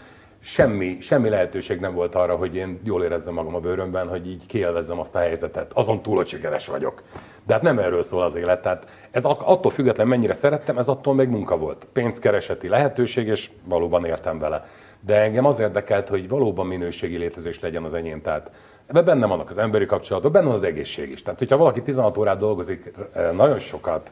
Semmi, 0.40 0.96
semmi 1.00 1.28
lehetőség 1.28 1.80
nem 1.80 1.94
volt 1.94 2.14
arra, 2.14 2.36
hogy 2.36 2.54
én 2.54 2.80
jól 2.82 3.04
érezzem 3.04 3.34
magam 3.34 3.54
a 3.54 3.60
bőrömben, 3.60 4.08
hogy 4.08 4.28
így 4.28 4.46
kielvezzem 4.46 4.98
azt 4.98 5.14
a 5.14 5.18
helyzetet. 5.18 5.72
Azon 5.72 6.02
túl, 6.02 6.16
hogy 6.16 6.26
sikeres 6.26 6.66
vagyok. 6.66 7.02
De 7.46 7.52
hát 7.52 7.62
nem 7.62 7.78
erről 7.78 8.02
szól 8.02 8.22
az 8.22 8.34
élet. 8.34 8.62
Tehát 8.62 8.84
ez 9.10 9.24
attól 9.24 9.70
független, 9.70 10.08
mennyire 10.08 10.34
szerettem, 10.34 10.78
ez 10.78 10.88
attól 10.88 11.14
még 11.14 11.28
munka 11.28 11.56
volt. 11.56 11.86
Pénzkereseti 11.92 12.68
lehetőség, 12.68 13.26
és 13.26 13.50
valóban 13.68 14.04
értem 14.04 14.38
vele. 14.38 14.66
De 15.00 15.20
engem 15.20 15.44
az 15.44 15.60
érdekelt, 15.60 16.08
hogy 16.08 16.28
valóban 16.28 16.66
minőségi 16.66 17.16
létezés 17.16 17.60
legyen 17.60 17.84
az 17.84 17.94
enyém. 17.94 18.22
Tehát 18.22 18.50
ebben 18.86 19.04
benne 19.04 19.26
vannak 19.26 19.50
az 19.50 19.58
emberi 19.58 19.86
kapcsolatok, 19.86 20.32
benne 20.32 20.46
van 20.46 20.54
az 20.54 20.64
egészség 20.64 21.10
is. 21.10 21.22
Tehát, 21.22 21.38
hogyha 21.38 21.56
valaki 21.56 21.82
16 21.82 22.18
órát 22.18 22.38
dolgozik, 22.38 22.92
eh, 23.12 23.32
nagyon 23.32 23.58
sokat, 23.58 24.10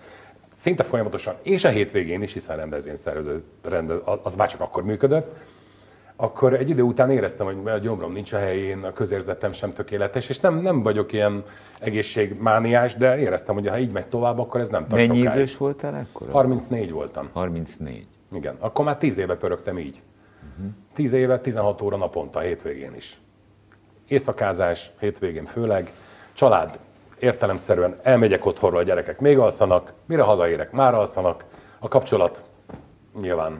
szinte 0.63 0.85
folyamatosan, 0.85 1.35
és 1.43 1.65
a 1.65 1.69
hétvégén 1.69 2.23
is, 2.23 2.33
hiszen 2.33 2.57
rendezvényszervező, 2.57 3.43
rendez, 3.63 3.99
az 4.23 4.35
már 4.35 4.49
csak 4.49 4.61
akkor 4.61 4.85
működött, 4.85 5.37
akkor 6.17 6.55
egy 6.55 6.69
idő 6.69 6.83
után 6.83 7.11
éreztem, 7.11 7.47
hogy 7.47 7.57
a 7.71 7.79
gyomrom 7.79 8.13
nincs 8.13 8.33
a 8.33 8.39
helyén, 8.39 8.85
a 8.85 8.93
közérzetem 8.93 9.53
sem 9.53 9.73
tökéletes, 9.73 10.29
és 10.29 10.41
nem, 10.41 10.59
nem 10.59 10.83
vagyok 10.83 11.13
ilyen 11.13 11.45
egészségmániás, 11.79 12.95
de 12.95 13.19
éreztem, 13.19 13.55
hogy 13.55 13.69
ha 13.69 13.79
így 13.79 13.93
megy 13.93 14.07
tovább, 14.07 14.39
akkor 14.39 14.61
ez 14.61 14.69
nem 14.69 14.87
tart 14.87 15.07
Mennyi 15.07 15.19
sokáig. 15.19 15.37
idős 15.37 15.57
voltál 15.57 16.07
akkor? 16.13 16.29
34 16.31 16.91
voltam. 16.91 17.29
34. 17.33 18.07
Igen, 18.33 18.57
akkor 18.59 18.85
már 18.85 18.99
10 18.99 19.19
éve 19.19 19.37
pörögtem 19.37 19.79
így. 19.79 20.03
10 20.95 21.13
éve, 21.13 21.39
16 21.39 21.83
óra 21.83 21.97
naponta, 21.97 22.41
hétvégén 22.41 22.95
is. 22.97 23.21
Éjszakázás, 24.09 24.91
hétvégén 25.01 25.45
főleg, 25.45 25.93
család, 26.33 26.79
értelemszerűen 27.23 27.97
elmegyek 28.03 28.47
otthonról, 28.47 28.81
a 28.81 28.83
gyerekek 28.83 29.21
még 29.21 29.39
alszanak, 29.39 29.93
mire 30.07 30.23
hazaérek, 30.23 30.73
már 30.73 30.95
alszanak, 30.95 31.45
a 31.79 31.89
kapcsolat 31.89 32.43
nyilván 33.21 33.59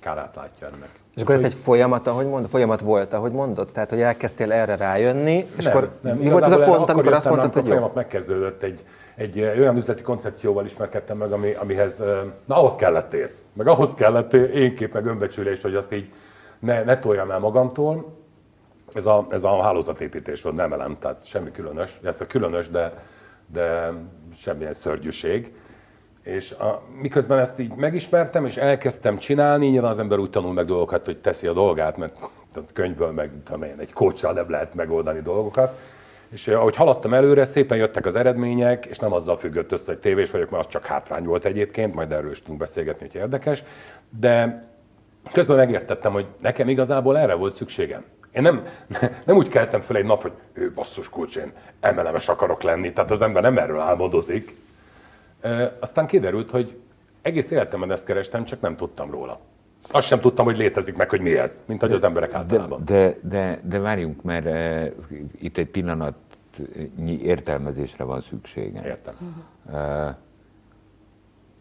kárát 0.00 0.34
látja 0.34 0.66
ennek. 0.66 0.88
És 1.14 1.22
akkor 1.22 1.34
ez 1.34 1.42
egy 1.42 1.54
folyamat, 1.54 2.06
ahogy 2.06 2.26
mondod, 2.26 2.50
folyamat 2.50 2.80
volt, 2.80 3.12
ahogy 3.12 3.32
mondod? 3.32 3.68
Tehát, 3.72 3.90
hogy 3.90 4.00
elkezdtél 4.00 4.52
erre 4.52 4.76
rájönni, 4.76 5.46
és 5.56 5.64
nem, 5.64 5.76
akkor 5.76 5.90
nem, 6.00 6.16
mi 6.16 6.30
volt 6.30 6.44
ez 6.44 6.52
a 6.52 6.58
pont, 6.58 6.90
amikor 6.90 7.12
azt 7.12 7.28
mondtad, 7.28 7.52
hogy 7.52 7.62
amikor 7.62 7.72
folyamat 7.72 7.94
megkezdődött, 7.94 8.62
egy, 8.62 8.84
egy 9.14 9.38
eh, 9.38 9.58
olyan 9.58 9.76
üzleti 9.76 10.02
koncepcióval 10.02 10.64
ismerkedtem 10.64 11.16
meg, 11.16 11.32
ami, 11.32 11.52
amihez, 11.52 12.00
eh, 12.00 12.18
na 12.44 12.56
ahhoz 12.56 12.76
kellett 12.76 13.12
ész, 13.12 13.46
meg 13.52 13.66
ahhoz 13.66 13.94
kellett 13.94 14.32
én 14.32 14.76
kép, 14.76 14.92
meg 14.92 15.06
önbecsülés, 15.06 15.62
hogy 15.62 15.74
azt 15.74 15.92
így 15.92 16.12
ne, 16.58 16.82
ne 16.82 16.98
toljam 16.98 17.30
el 17.30 17.38
magamtól. 17.38 18.20
Ez 18.94 19.06
a, 19.06 19.26
ez 19.30 19.44
a 19.44 19.62
hálózatépítés 19.62 20.42
volt, 20.42 20.56
nem 20.56 20.72
elem, 20.72 20.96
tehát 20.98 21.26
semmi 21.26 21.50
különös, 21.50 21.98
illetve 22.02 22.26
különös, 22.26 22.68
de, 22.70 22.92
de 23.46 23.92
semmilyen 24.34 24.72
szörnyűség. 24.72 25.52
És 26.22 26.52
a, 26.52 26.82
miközben 27.00 27.38
ezt 27.38 27.58
így 27.58 27.74
megismertem, 27.74 28.44
és 28.46 28.56
elkezdtem 28.56 29.18
csinálni, 29.18 29.66
nyilván 29.66 29.90
az 29.90 29.98
ember 29.98 30.18
úgy 30.18 30.30
tanul 30.30 30.52
meg 30.52 30.64
dolgokat, 30.64 31.04
hogy 31.04 31.18
teszi 31.18 31.46
a 31.46 31.52
dolgát, 31.52 31.96
mert 31.96 32.14
tehát 32.52 32.72
könyvből 32.72 33.10
meg 33.10 33.30
tudom 33.44 33.62
egy 33.62 33.92
kócsal 33.92 34.32
nem 34.32 34.50
lehet 34.50 34.74
megoldani 34.74 35.20
dolgokat. 35.20 35.78
És 36.28 36.48
eh, 36.48 36.58
ahogy 36.58 36.76
haladtam 36.76 37.14
előre, 37.14 37.44
szépen 37.44 37.78
jöttek 37.78 38.06
az 38.06 38.14
eredmények, 38.14 38.86
és 38.86 38.98
nem 38.98 39.12
azzal 39.12 39.38
függött 39.38 39.72
össze, 39.72 39.84
hogy 39.86 39.98
tévés 39.98 40.30
vagyok, 40.30 40.50
mert 40.50 40.64
az 40.64 40.70
csak 40.70 40.86
hátrány 40.86 41.24
volt 41.24 41.44
egyébként, 41.44 41.94
majd 41.94 42.12
erről 42.12 42.30
is 42.30 42.40
tudunk 42.42 42.58
beszélgetni, 42.58 43.06
hogy 43.06 43.20
érdekes. 43.20 43.64
De 44.18 44.64
közben 45.32 45.56
megértettem, 45.56 46.12
hogy 46.12 46.26
nekem 46.40 46.68
igazából 46.68 47.18
erre 47.18 47.34
volt 47.34 47.54
szükségem. 47.54 48.04
Én 48.32 48.42
nem, 48.42 48.62
nem 49.26 49.36
úgy 49.36 49.48
keltem 49.48 49.80
fel 49.80 49.96
egy 49.96 50.04
nap, 50.04 50.22
hogy 50.22 50.32
ő 50.52 50.72
basszus 50.72 51.08
kulcs, 51.08 51.36
én 51.36 51.52
emelemes 51.80 52.28
akarok 52.28 52.62
lenni, 52.62 52.92
tehát 52.92 53.10
az 53.10 53.22
ember 53.22 53.42
nem 53.42 53.58
erről 53.58 53.80
álmodozik. 53.80 54.56
E, 55.40 55.76
aztán 55.80 56.06
kiderült, 56.06 56.50
hogy 56.50 56.76
egész 57.22 57.50
életemben 57.50 57.90
ezt 57.92 58.04
kerestem, 58.04 58.44
csak 58.44 58.60
nem 58.60 58.76
tudtam 58.76 59.10
róla. 59.10 59.40
Azt 59.90 60.06
sem 60.06 60.20
tudtam, 60.20 60.44
hogy 60.44 60.56
létezik 60.56 60.96
meg, 60.96 61.10
hogy 61.10 61.20
mi 61.20 61.38
ez, 61.38 61.62
mint 61.66 61.80
hogy 61.80 61.92
az 61.92 62.02
emberek 62.02 62.32
általában. 62.32 62.82
De, 62.84 62.94
de, 62.94 63.18
de, 63.22 63.60
de 63.64 63.78
várjunk, 63.78 64.22
mert 64.22 64.46
uh, 64.46 65.20
itt 65.40 65.56
egy 65.56 65.66
pillanatnyi 65.66 67.20
értelmezésre 67.22 68.04
van 68.04 68.20
szüksége. 68.20 68.86
Értem. 68.86 69.14
Uh, 69.72 70.14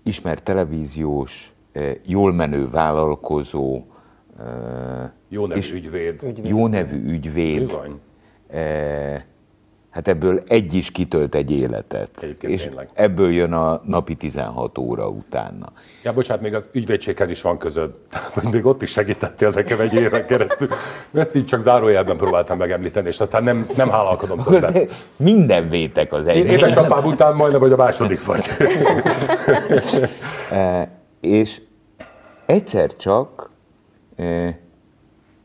ismert 0.04 0.44
televíziós, 0.44 1.54
uh, 1.76 1.92
jól 2.06 2.34
menő 2.34 2.70
vállalkozó, 2.70 3.84
Jó 5.30 5.46
nevű 5.46 5.60
és 5.60 5.72
ügyvéd. 5.72 6.22
jó 6.44 6.68
nevű 6.68 7.04
ügyvéd. 7.06 7.60
Bizony. 7.60 8.00
Uh, 8.54 9.20
hát 9.90 10.08
ebből 10.08 10.44
egy 10.48 10.74
is 10.74 10.92
kitölt 10.92 11.36
egy 11.36 11.52
életet. 11.52 12.10
Egyébként 12.22 12.54
és 12.54 12.64
tényleg. 12.64 12.90
ebből 12.94 13.32
jön 13.32 13.54
a 13.54 13.82
napi 13.86 14.16
16 14.16 14.78
óra 14.78 15.08
utána. 15.10 15.72
Ja, 16.04 16.14
bocsánat, 16.14 16.44
még 16.44 16.54
az 16.54 16.70
ügyvédséghez 16.72 17.30
is 17.30 17.42
van 17.42 17.58
közöd. 17.58 17.92
Tehát, 18.12 18.34
hogy 18.34 18.52
még 18.52 18.66
ott 18.66 18.82
is 18.82 18.92
segítettél 18.92 19.52
nekem 19.56 19.80
egy 19.80 19.94
éven 19.94 20.26
keresztül. 20.26 20.68
Ezt 21.14 21.36
így 21.36 21.46
csak 21.46 21.60
zárójelben 21.62 22.18
próbáltam 22.18 22.58
megemlíteni, 22.58 23.08
és 23.08 23.20
aztán 23.20 23.44
nem, 23.44 23.68
nem 23.78 23.90
hálalkodom 23.90 24.44
többet. 24.44 24.72
De 24.72 24.86
minden 25.16 25.70
vétek 25.70 26.14
az 26.14 26.28
Én 26.28 26.30
egy. 26.30 26.52
édesapám 26.52 27.06
után 27.06 27.36
majdnem, 27.36 27.60
vagy 27.62 27.72
a 27.72 27.76
második 27.76 28.26
vagy. 28.26 28.46
E, 30.52 30.92
és 31.22 31.62
egyszer 32.46 32.96
csak 32.96 33.50
e, 33.50 33.51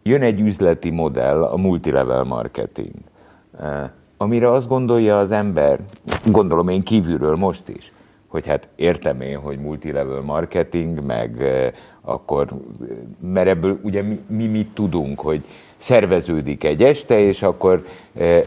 jön 0.02 0.23
egy 0.23 0.40
üzleti 0.40 0.90
modell, 0.90 1.42
a 1.42 1.56
multilevel 1.56 2.25
marketing, 2.25 2.95
amire 4.16 4.52
azt 4.52 4.68
gondolja 4.68 5.18
az 5.18 5.30
ember, 5.30 5.80
gondolom 6.25 6.68
én 6.68 6.83
kívülről 6.83 7.37
most 7.37 7.68
is, 7.68 7.92
hogy 8.26 8.47
hát 8.47 8.68
értem 8.75 9.21
én, 9.21 9.38
hogy 9.38 9.59
multilevel 9.59 10.21
marketing, 10.21 11.04
meg 11.04 11.42
akkor, 12.00 12.49
mert 13.21 13.49
ebből 13.49 13.78
ugye 13.83 14.02
mi, 14.02 14.21
mi 14.26 14.47
mit 14.47 14.68
tudunk, 14.75 15.21
hogy 15.21 15.45
szerveződik 15.76 16.64
egy 16.64 16.83
este, 16.83 17.18
és 17.18 17.42
akkor 17.42 17.85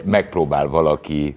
megpróbál 0.03 0.67
valaki 0.67 1.36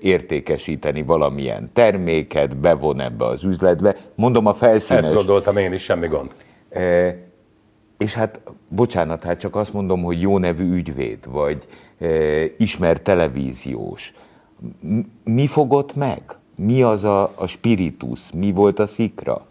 értékesíteni 0.00 1.02
valamilyen 1.02 1.70
terméket, 1.72 2.56
bevon 2.56 3.00
ebbe 3.00 3.26
az 3.26 3.44
üzletbe. 3.44 3.96
Mondom 4.14 4.46
a 4.46 4.50
Ezt 4.50 4.58
felszínes... 4.58 5.14
gondoltam 5.14 5.56
én 5.56 5.72
is, 5.72 5.82
semmi 5.82 6.06
gond. 6.06 6.30
És 8.04 8.14
hát, 8.14 8.40
bocsánat, 8.68 9.22
hát 9.22 9.38
csak 9.38 9.56
azt 9.56 9.72
mondom, 9.72 10.02
hogy 10.02 10.20
jó 10.20 10.38
nevű 10.38 10.72
ügyvéd, 10.74 11.30
vagy 11.30 11.66
e, 11.98 12.06
ismert 12.58 13.02
televíziós. 13.02 14.14
Mi 15.24 15.46
fogott 15.46 15.94
meg? 15.94 16.36
Mi 16.54 16.82
az 16.82 17.04
a, 17.04 17.32
a 17.34 17.46
spiritus? 17.46 18.32
Mi 18.32 18.52
volt 18.52 18.78
a 18.78 18.86
szikra? 18.86 19.46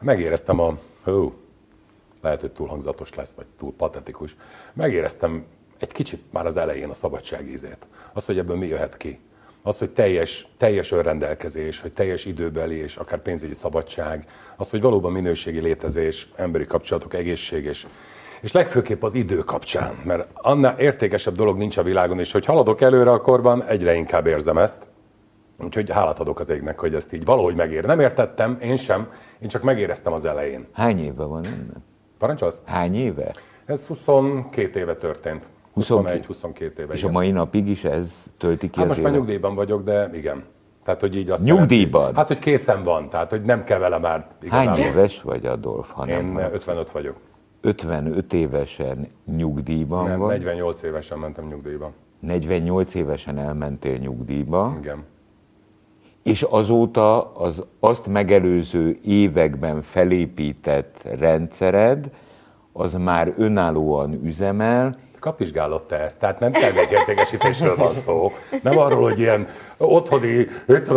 Megéreztem 0.00 0.60
a... 0.60 0.78
Hú, 1.04 1.32
lehet, 2.20 2.40
hogy 2.40 2.50
túl 2.50 2.68
hangzatos 2.68 3.14
lesz, 3.14 3.32
vagy 3.36 3.46
túl 3.58 3.72
patetikus. 3.76 4.36
Megéreztem 4.72 5.44
egy 5.78 5.92
kicsit 5.92 6.22
már 6.32 6.46
az 6.46 6.56
elején 6.56 6.88
a 6.88 6.94
szabadság 6.94 7.50
ízét. 7.50 7.86
Az, 8.12 8.24
hogy 8.24 8.38
ebből 8.38 8.56
mi 8.56 8.66
jöhet 8.66 8.96
ki. 8.96 9.18
Az, 9.66 9.78
hogy 9.78 9.90
teljes, 9.90 10.46
teljes 10.56 10.92
önrendelkezés, 10.92 11.80
hogy 11.80 11.92
teljes 11.92 12.24
időbeli 12.24 12.76
és 12.76 12.96
akár 12.96 13.22
pénzügyi 13.22 13.54
szabadság, 13.54 14.24
az, 14.56 14.70
hogy 14.70 14.80
valóban 14.80 15.12
minőségi 15.12 15.60
létezés, 15.60 16.28
emberi 16.36 16.66
kapcsolatok, 16.66 17.14
egészség 17.14 17.64
és, 17.64 17.86
és 18.40 18.52
legfőképp 18.52 19.02
az 19.02 19.14
idő 19.14 19.38
kapcsán, 19.38 19.94
mert 20.04 20.28
annál 20.32 20.78
értékesebb 20.78 21.34
dolog 21.34 21.56
nincs 21.56 21.76
a 21.76 21.82
világon, 21.82 22.18
és 22.18 22.32
hogy 22.32 22.44
haladok 22.44 22.80
előre 22.80 23.10
a 23.10 23.20
korban, 23.20 23.64
egyre 23.64 23.94
inkább 23.94 24.26
érzem 24.26 24.58
ezt. 24.58 24.82
Úgyhogy 25.58 25.90
hálát 25.90 26.20
adok 26.20 26.40
az 26.40 26.48
égnek, 26.48 26.78
hogy 26.78 26.94
ezt 26.94 27.12
így 27.12 27.24
valahogy 27.24 27.54
megér. 27.54 27.84
Nem 27.84 28.00
értettem, 28.00 28.58
én 28.62 28.76
sem, 28.76 29.12
én 29.40 29.48
csak 29.48 29.62
megéreztem 29.62 30.12
az 30.12 30.24
elején. 30.24 30.66
Hány 30.72 31.04
éve 31.04 31.24
van 31.24 31.44
ennek? 31.44 31.82
Parancsolsz? 32.18 32.60
Hány 32.64 32.94
éve? 32.96 33.34
Ez 33.64 33.86
22 33.86 34.78
éve 34.78 34.96
történt. 34.96 35.44
22. 35.74 36.24
21-22 36.28 36.78
éve. 36.78 36.92
És 36.92 37.02
a 37.02 37.08
igen. 37.08 37.10
mai 37.10 37.30
napig 37.30 37.68
is 37.68 37.84
ez 37.84 38.24
tölti 38.38 38.70
ki 38.70 38.78
Hát 38.78 38.88
most 38.88 39.02
már 39.02 39.10
élet? 39.12 39.20
nyugdíjban 39.24 39.54
vagyok, 39.54 39.84
de 39.84 40.10
igen. 40.12 40.44
Tehát, 40.84 41.00
hogy 41.00 41.16
így 41.16 41.30
azt 41.30 41.44
Nyugdíjban? 41.44 42.00
jelenti- 42.00 42.18
Hát, 42.18 42.26
hogy 42.28 42.38
készen 42.38 42.82
van, 42.82 43.08
tehát, 43.08 43.30
hogy 43.30 43.42
nem 43.42 43.64
kell 43.64 43.78
vele 43.78 43.98
már 43.98 44.26
Hány 44.48 44.62
igazából. 44.66 44.84
éves 44.84 45.22
vagy, 45.22 45.46
Adolf? 45.46 45.90
Ha 45.90 46.06
Én 46.08 46.32
van? 46.32 46.52
55 46.54 46.90
vagyok. 46.90 47.16
55 47.60 48.32
évesen 48.32 49.08
nyugdíjban 49.36 50.08
Nem, 50.08 50.18
vagy, 50.18 50.28
48 50.42 50.82
évesen 50.82 51.18
mentem 51.18 51.46
nyugdíjba. 51.46 51.90
48 52.20 52.94
évesen 52.94 53.38
elmentél 53.38 53.96
nyugdíjba, 53.96 54.74
Igen. 54.80 55.04
és 56.22 56.42
azóta 56.42 57.32
az 57.32 57.64
azt 57.80 58.06
megelőző 58.06 58.98
években 59.04 59.82
felépített 59.82 61.02
rendszered, 61.18 62.10
az 62.72 62.94
már 62.94 63.34
önállóan 63.36 64.12
üzemel, 64.24 64.94
Kapizsgálod 65.24 65.82
te 65.82 65.96
ezt, 65.96 66.18
tehát 66.18 66.40
nem 66.40 66.52
termékértékesítésről 66.52 67.76
van 67.76 67.92
szó. 67.92 68.32
Nem 68.62 68.78
arról, 68.78 69.02
hogy 69.02 69.18
ilyen 69.18 69.46
otthoni 69.76 70.46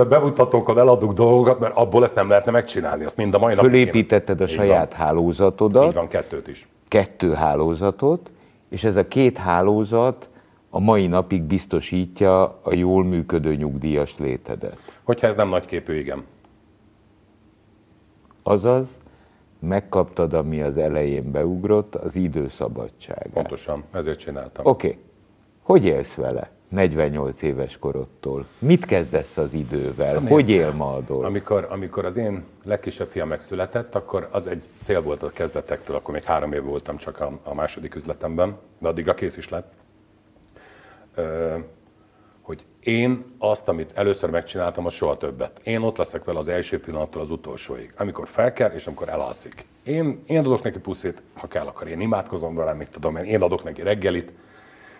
bemutatókon 0.10 0.79
eladunk 0.79 1.13
dolgokat, 1.13 1.60
mert 1.60 1.75
abból 1.75 2.03
ezt 2.03 2.15
nem 2.15 2.29
lehetne 2.29 2.51
megcsinálni. 2.51 3.03
Azt 3.03 3.17
mind 3.17 3.34
a 3.34 3.39
mai 3.39 3.55
napig 3.55 3.69
fölépítetted 3.69 4.41
a 4.41 4.48
saját 4.48 4.96
van. 4.98 5.05
hálózatodat, 5.05 5.88
Így 5.88 5.93
van, 5.93 6.07
kettőt 6.07 6.48
is. 6.48 6.67
kettő 6.88 7.34
hálózatot, 7.34 8.31
és 8.69 8.84
ez 8.84 8.96
a 8.96 9.07
két 9.07 9.38
hálózat 9.38 10.29
a 10.69 10.79
mai 10.79 11.07
napig 11.07 11.43
biztosítja 11.43 12.60
a 12.63 12.74
jól 12.74 13.03
működő 13.03 13.55
nyugdíjas 13.55 14.17
létedet. 14.17 14.77
Hogyha 15.03 15.27
ez 15.27 15.36
nem 15.36 15.50
nagyképű, 15.50 15.93
igen. 16.00 16.24
Azaz, 18.43 19.00
megkaptad, 19.60 20.34
ami 20.34 20.62
az 20.62 20.78
elején 20.78 21.32
beugrott, 21.32 21.96
az 21.96 22.16
időszabadságát. 22.16 23.34
Pontosan, 23.34 23.84
ezért 23.92 24.20
csináltam. 24.20 24.66
Oké, 24.66 24.88
okay. 24.88 25.00
hogy 25.62 25.86
élsz 25.86 26.16
vele 26.16 26.50
48 26.70 27.42
éves 27.42 27.78
korodtól? 27.78 28.46
Mit 28.60 28.86
kezdesz 28.86 29.38
az 29.38 29.54
idővel? 29.54 30.20
Hogy 30.20 30.50
él 30.50 30.72
ma 30.72 30.94
a 30.94 31.00
dolog? 31.00 31.24
Amikor, 31.24 31.68
amikor 31.70 32.06
az 32.06 32.18
én 32.18 32.44
legkisebb 32.64 33.08
fiam 33.08 33.28
megszületett, 33.28 33.96
akkor 33.96 34.28
az 34.32 34.48
egy 34.48 34.64
cél 34.82 35.02
volt 35.02 35.24
a 35.24 35.30
kezdetektől, 35.30 35.96
akkor 35.96 36.14
még 36.14 36.24
három 36.24 36.54
év 36.54 36.64
voltam 36.64 36.98
csak 36.98 37.20
a, 37.20 37.40
a 37.44 37.54
második 37.54 37.96
üzletemben, 37.96 38.58
de 38.80 38.88
addigra 38.88 39.14
kész 39.14 39.38
is 39.38 39.50
lett. 39.50 39.74
Ö, 41.16 41.56
hogy 42.48 42.66
én 42.80 43.25
azt, 43.38 43.68
amit 43.68 43.92
először 43.94 44.30
megcsináltam, 44.30 44.86
az 44.86 44.94
soha 44.94 45.18
többet. 45.18 45.60
Én 45.63 45.82
ott 45.82 45.98
leszek 45.98 46.24
vele 46.24 46.39
az 46.39 46.48
első 46.48 46.80
pillanattól 46.80 47.22
az 47.22 47.30
utolsóig. 47.30 47.94
Amikor 47.98 48.27
felkel, 48.27 48.72
és 48.72 48.88
amikor 48.88 49.10
elalszik. 49.10 49.66
Én, 49.84 50.24
én 50.25 50.39
adok 50.39 50.63
neki 50.63 50.80
puszit, 50.80 51.22
ha 51.34 51.48
kell, 51.48 51.66
akkor 51.66 51.88
én 51.88 52.00
imádkozom 52.00 52.56
vele, 52.56 52.74
mit 52.74 52.89
tudom 52.89 53.18
én, 53.18 53.24
én 53.24 53.42
adok 53.42 53.63
neki 53.63 53.82
reggelit, 53.82 54.32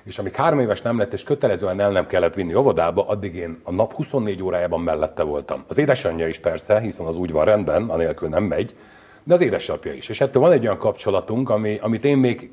és 0.04 0.20
amíg 0.20 0.36
három 0.36 0.60
éves 0.60 0.82
nem 0.82 0.98
lett, 0.98 1.13
és 1.13 1.24
kötelezően 1.24 1.80
el 1.80 1.92
nem 1.92 2.08
kellett 2.08 2.34
vinni 2.34 2.56
óvodába, 2.56 3.08
addig 3.08 3.36
én 3.36 3.60
a 3.63 3.72
nap 3.72 3.94
24 3.94 4.44
órájában 4.44 4.82
mellette 4.82 5.24
voltam. 5.24 5.63
Az 5.68 5.77
édesanyja 5.77 6.27
is 6.27 6.39
persze, 6.39 6.80
hiszen 6.80 7.06
az 7.06 7.16
úgy 7.16 7.32
van 7.32 7.46
rendben, 7.46 7.89
anélkül 7.89 8.30
nem 8.30 8.44
megy, 8.44 8.75
de 9.24 9.34
az 9.34 9.42
édesapja 9.42 9.94
is. 9.94 10.10
És 10.10 10.22
ettől 10.22 10.42
van 10.42 10.51
egy 10.51 10.63
olyan 10.63 10.77
kapcsolatunk, 10.77 11.50
ami, 11.50 11.77
amit 11.82 12.06
én 12.06 12.18
még 12.18 12.51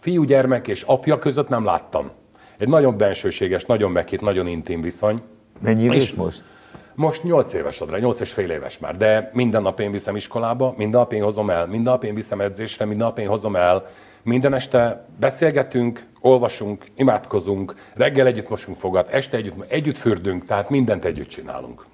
fiúgyermek 0.00 0.68
és 0.68 0.82
apja 0.82 1.18
között 1.18 1.48
nem 1.48 1.64
láttam. 1.64 2.10
Egy 2.58 2.68
nagyon 2.68 2.96
bensőséges, 2.96 3.64
nagyon 3.64 3.90
meghitt, 3.90 4.20
nagyon 4.20 4.46
intim 4.46 4.80
viszony. 4.80 5.22
Mennyire 5.60 5.94
És 5.94 6.02
is 6.02 6.14
most? 6.14 6.42
Most 6.94 7.22
8 7.22 7.52
éves 7.52 7.80
adra, 7.80 7.98
8 7.98 8.20
és 8.20 8.32
fél 8.32 8.50
éves 8.50 8.78
már, 8.78 8.96
de 8.96 9.30
minden 9.32 9.62
nap 9.62 9.80
én 9.80 9.90
viszem 9.90 10.16
iskolába, 10.16 10.74
minden 10.76 11.00
nap 11.00 11.12
én 11.12 11.22
hozom 11.22 11.50
el, 11.50 11.66
minden 11.66 11.92
nap 11.92 12.04
én 12.04 12.14
viszem 12.14 12.40
edzésre, 12.40 12.84
minden 12.84 13.06
nap 13.06 13.18
én 13.18 13.28
hozom 13.28 13.56
el, 13.56 13.86
minden 14.22 14.54
este 14.54 15.06
beszélgetünk, 15.20 16.06
olvasunk, 16.20 16.86
imádkozunk, 16.94 17.74
reggel 17.94 18.26
együtt 18.26 18.48
mosunk 18.48 18.78
fogat, 18.78 19.08
este 19.08 19.36
együtt, 19.36 19.64
együtt 19.68 19.96
fürdünk, 19.96 20.44
tehát 20.44 20.70
mindent 20.70 21.04
együtt 21.04 21.28
csinálunk. 21.28 21.84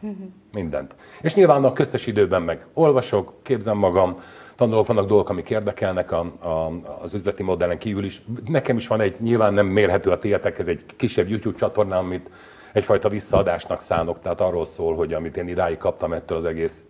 Mindent. 0.53 0.95
És 1.21 1.35
nyilván 1.35 1.65
a 1.65 1.73
köztes 1.73 2.07
időben 2.07 2.43
meg 2.43 2.67
olvasok, 2.73 3.33
képzem 3.43 3.77
magam, 3.77 4.17
tanulok, 4.57 4.87
vannak 4.87 5.07
dolgok, 5.07 5.29
amik 5.29 5.51
érdekelnek 5.51 6.13
a, 6.13 6.19
a, 6.21 6.73
az 7.03 7.15
üzleti 7.15 7.43
modellen 7.43 7.79
kívül 7.79 8.05
is. 8.05 8.23
Nekem 8.47 8.77
is 8.77 8.87
van 8.87 9.01
egy, 9.01 9.21
nyilván 9.21 9.55
nem 9.55 9.67
mérhető 9.67 10.11
a 10.11 10.19
tiétek, 10.19 10.59
ez 10.59 10.67
egy 10.67 10.85
kisebb 10.97 11.29
YouTube 11.29 11.59
csatornám, 11.59 12.05
amit 12.05 12.31
egyfajta 12.73 13.09
visszaadásnak 13.09 13.81
szánok, 13.81 14.21
tehát 14.21 14.41
arról 14.41 14.65
szól, 14.65 14.97
hogy 14.97 15.13
amit 15.13 15.37
én 15.37 15.49
idáig 15.49 15.79
kaptam 15.79 16.13
ettől 16.13 16.39
az 16.39 16.45
egész 16.45 16.85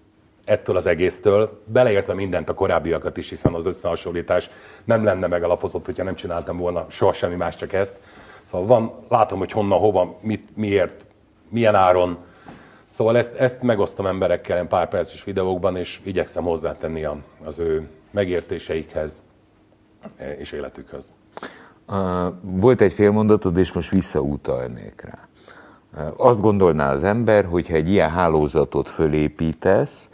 ettől 0.44 0.76
az 0.76 0.86
egésztől, 0.86 1.62
beleértve 1.64 2.14
mindent 2.14 2.48
a 2.48 2.54
korábbiakat 2.54 3.16
is, 3.16 3.28
hiszen 3.28 3.54
az 3.54 3.66
összehasonlítás 3.66 4.50
nem 4.84 5.04
lenne 5.04 5.26
megalapozott, 5.26 5.84
hogyha 5.84 6.04
nem 6.04 6.14
csináltam 6.14 6.58
volna 6.58 6.86
soha 6.88 7.12
semmi 7.12 7.34
más, 7.34 7.56
csak 7.56 7.72
ezt. 7.72 7.96
Szóval 8.42 8.66
van, 8.66 8.92
látom, 9.08 9.38
hogy 9.38 9.52
honnan, 9.52 9.78
hova, 9.78 10.18
mit, 10.20 10.56
miért, 10.56 11.06
milyen 11.48 11.74
áron. 11.74 12.18
Szóval 12.94 13.16
ezt, 13.16 13.34
ezt 13.34 13.62
megosztom 13.62 14.06
emberekkel 14.06 14.56
ilyen 14.56 14.68
pár 14.68 14.88
perces 14.88 15.24
videókban, 15.24 15.76
és 15.76 16.00
igyekszem 16.04 16.44
hozzátenni 16.44 17.06
az 17.44 17.58
ő 17.58 17.88
megértéseikhez 18.10 19.22
és 20.38 20.52
életükhöz. 20.52 21.12
Volt 22.40 22.80
egy 22.80 22.92
félmondatod, 22.92 23.56
és 23.56 23.72
most 23.72 23.90
visszautalnék 23.90 25.04
rá. 25.04 25.28
Azt 26.16 26.40
gondolná 26.40 26.92
az 26.92 27.04
ember, 27.04 27.44
hogy 27.44 27.68
ha 27.68 27.74
egy 27.74 27.88
ilyen 27.88 28.10
hálózatot 28.10 28.90
fölépítesz, 28.90 30.08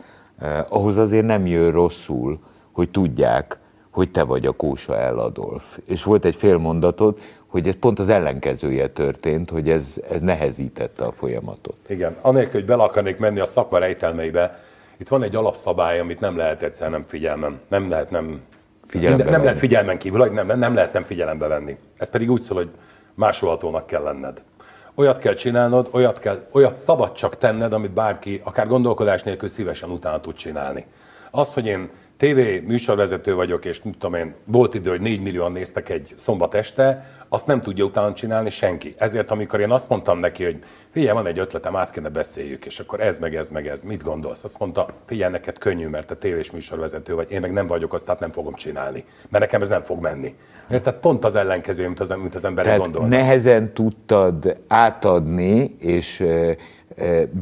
ahhoz 0.69 0.97
azért 0.97 1.27
nem 1.27 1.47
jön 1.47 1.71
rosszul, 1.71 2.39
hogy 2.73 2.91
tudják, 2.91 3.59
hogy 3.91 4.11
te 4.11 4.23
vagy 4.23 4.47
a 4.47 4.53
Kósa 4.53 4.97
Eladolf. 4.97 5.79
És 5.85 6.03
volt 6.03 6.25
egy 6.25 6.37
félmondatod, 6.37 7.19
hogy 7.51 7.69
ez 7.69 7.75
pont 7.81 7.99
az 7.99 8.09
ellenkezője 8.09 8.89
történt, 8.89 9.51
hogy 9.51 9.71
ez, 9.71 9.95
ez 10.11 10.21
nehezítette 10.21 11.05
a 11.05 11.13
folyamatot. 11.13 11.77
Igen, 11.89 12.17
anélkül, 12.21 12.53
hogy 12.53 12.65
bele 12.69 12.83
akarnék 12.83 13.19
menni 13.19 13.41
a 13.41 13.45
szakma 13.45 13.79
rejtelmeibe, 13.79 14.59
itt 14.97 15.09
van 15.09 15.23
egy 15.23 15.37
alapszabály, 15.37 16.01
amit 16.01 16.21
nem 16.21 16.37
lehet 16.37 16.63
egyszer 16.63 16.91
nem 16.91 17.05
figyelmem, 17.09 17.61
nem 17.69 17.89
lehet 17.89 18.11
nem, 18.11 18.41
Figyelembe 18.87 19.23
nem 19.23 19.33
venni. 19.33 19.45
lehet 19.45 19.59
figyelmen 19.59 19.99
kívül, 19.99 20.25
nem, 20.27 20.59
nem 20.59 20.75
lehet 20.75 20.93
nem 20.93 21.05
figyelembe 21.05 21.47
venni. 21.47 21.77
Ez 21.97 22.11
pedig 22.11 22.31
úgy 22.31 22.43
szól, 22.43 22.57
hogy 22.57 22.71
másolhatónak 23.15 23.87
kell 23.87 24.03
lenned. 24.03 24.41
Olyat 24.95 25.19
kell 25.19 25.35
csinálnod, 25.35 25.89
olyat, 25.91 26.19
kell, 26.19 26.47
olyat 26.53 26.75
szabad 26.75 27.13
csak 27.13 27.39
tenned, 27.39 27.73
amit 27.73 27.91
bárki, 27.91 28.41
akár 28.45 28.67
gondolkodás 28.67 29.23
nélkül 29.23 29.49
szívesen 29.49 29.91
utána 29.91 30.21
tud 30.21 30.35
csinálni. 30.35 30.85
Az, 31.31 31.53
hogy 31.55 31.67
én 31.67 31.91
TV 32.21 32.67
műsorvezető 32.67 33.35
vagyok, 33.35 33.65
és 33.65 33.83
mit 33.83 33.99
tudom 33.99 34.15
én, 34.15 34.35
volt 34.45 34.75
idő, 34.75 34.91
hogy 34.91 35.01
4 35.01 35.21
millióan 35.21 35.53
néztek 35.53 35.89
egy 35.89 36.15
szombat 36.17 36.55
este, 36.55 37.07
azt 37.29 37.47
nem 37.47 37.61
tudja 37.61 37.85
utána 37.85 38.13
csinálni 38.13 38.51
senki. 38.51 38.95
Ezért, 38.99 39.31
amikor 39.31 39.61
én 39.61 39.71
azt 39.71 39.89
mondtam 39.89 40.19
neki, 40.19 40.45
hogy 40.45 40.59
figyelj, 40.91 41.15
van 41.15 41.27
egy 41.27 41.39
ötletem, 41.39 41.77
át 41.77 41.91
kéne 41.91 42.09
beszéljük, 42.09 42.67
és 42.67 42.79
akkor 42.79 43.01
ez, 43.01 43.19
meg 43.19 43.35
ez, 43.35 43.51
meg 43.51 43.67
ez, 43.67 43.83
mit 43.83 44.03
gondolsz? 44.03 44.45
Azt 44.45 44.59
mondta, 44.59 44.87
figyelj, 45.07 45.33
neked 45.33 45.59
könnyű, 45.59 45.87
mert 45.87 46.07
te 46.07 46.15
tévés 46.15 46.51
műsorvezető 46.51 47.15
vagy, 47.15 47.31
én 47.31 47.41
meg 47.41 47.53
nem 47.53 47.67
vagyok, 47.67 47.93
azt 47.93 48.05
tehát 48.05 48.21
nem 48.21 48.31
fogom 48.31 48.55
csinálni, 48.55 49.05
mert 49.29 49.45
nekem 49.45 49.63
ez 49.63 49.69
nem 49.69 49.83
fog 49.83 50.03
menni. 50.03 50.35
Érted? 50.71 50.95
Pont 50.95 51.25
az 51.25 51.35
ellenkező, 51.35 51.85
mint 51.85 52.01
az, 52.01 52.09
mint 52.09 52.35
az 52.35 52.45
emberek 52.45 52.73
Tehát 52.73 52.83
gondolnak. 52.83 53.11
nehezen 53.11 53.73
tudtad 53.73 54.57
átadni 54.69 55.77
és 55.79 56.25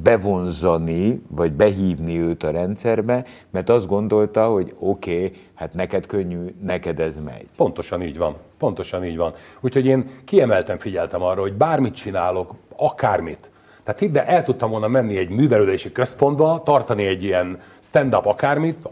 bevonzani, 0.03 1.23
vagy 1.29 1.53
behívni 1.53 2.19
őt 2.21 2.43
a 2.43 2.50
rendszerbe, 2.50 3.25
mert 3.50 3.69
azt 3.69 3.87
gondolta, 3.87 4.47
hogy 4.47 4.75
oké, 4.79 5.15
okay, 5.15 5.33
hát 5.55 5.75
neked 5.75 6.07
könnyű, 6.07 6.55
neked 6.62 7.00
ez 7.00 7.15
megy. 7.25 7.47
Pontosan 7.57 8.03
így 8.03 8.19
van. 8.19 8.37
Pontosan 8.59 9.05
így 9.05 9.17
van. 9.17 9.33
Úgyhogy 9.61 9.87
én 9.87 10.11
kiemelten 10.25 10.79
figyeltem 10.79 11.23
arra, 11.23 11.41
hogy 11.41 11.53
bármit 11.53 11.95
csinálok, 11.95 12.55
akármit. 12.77 13.50
Tehát 13.85 14.00
hidd, 14.00 14.19
el 14.19 14.43
tudtam 14.43 14.71
volna 14.71 14.88
menni 14.88 15.17
egy 15.17 15.29
művelődési 15.29 15.93
központba, 15.93 16.62
tartani 16.65 17.07
egy 17.07 17.23
ilyen 17.23 17.61
stand-up 17.81 18.27
akármit, 18.27 18.88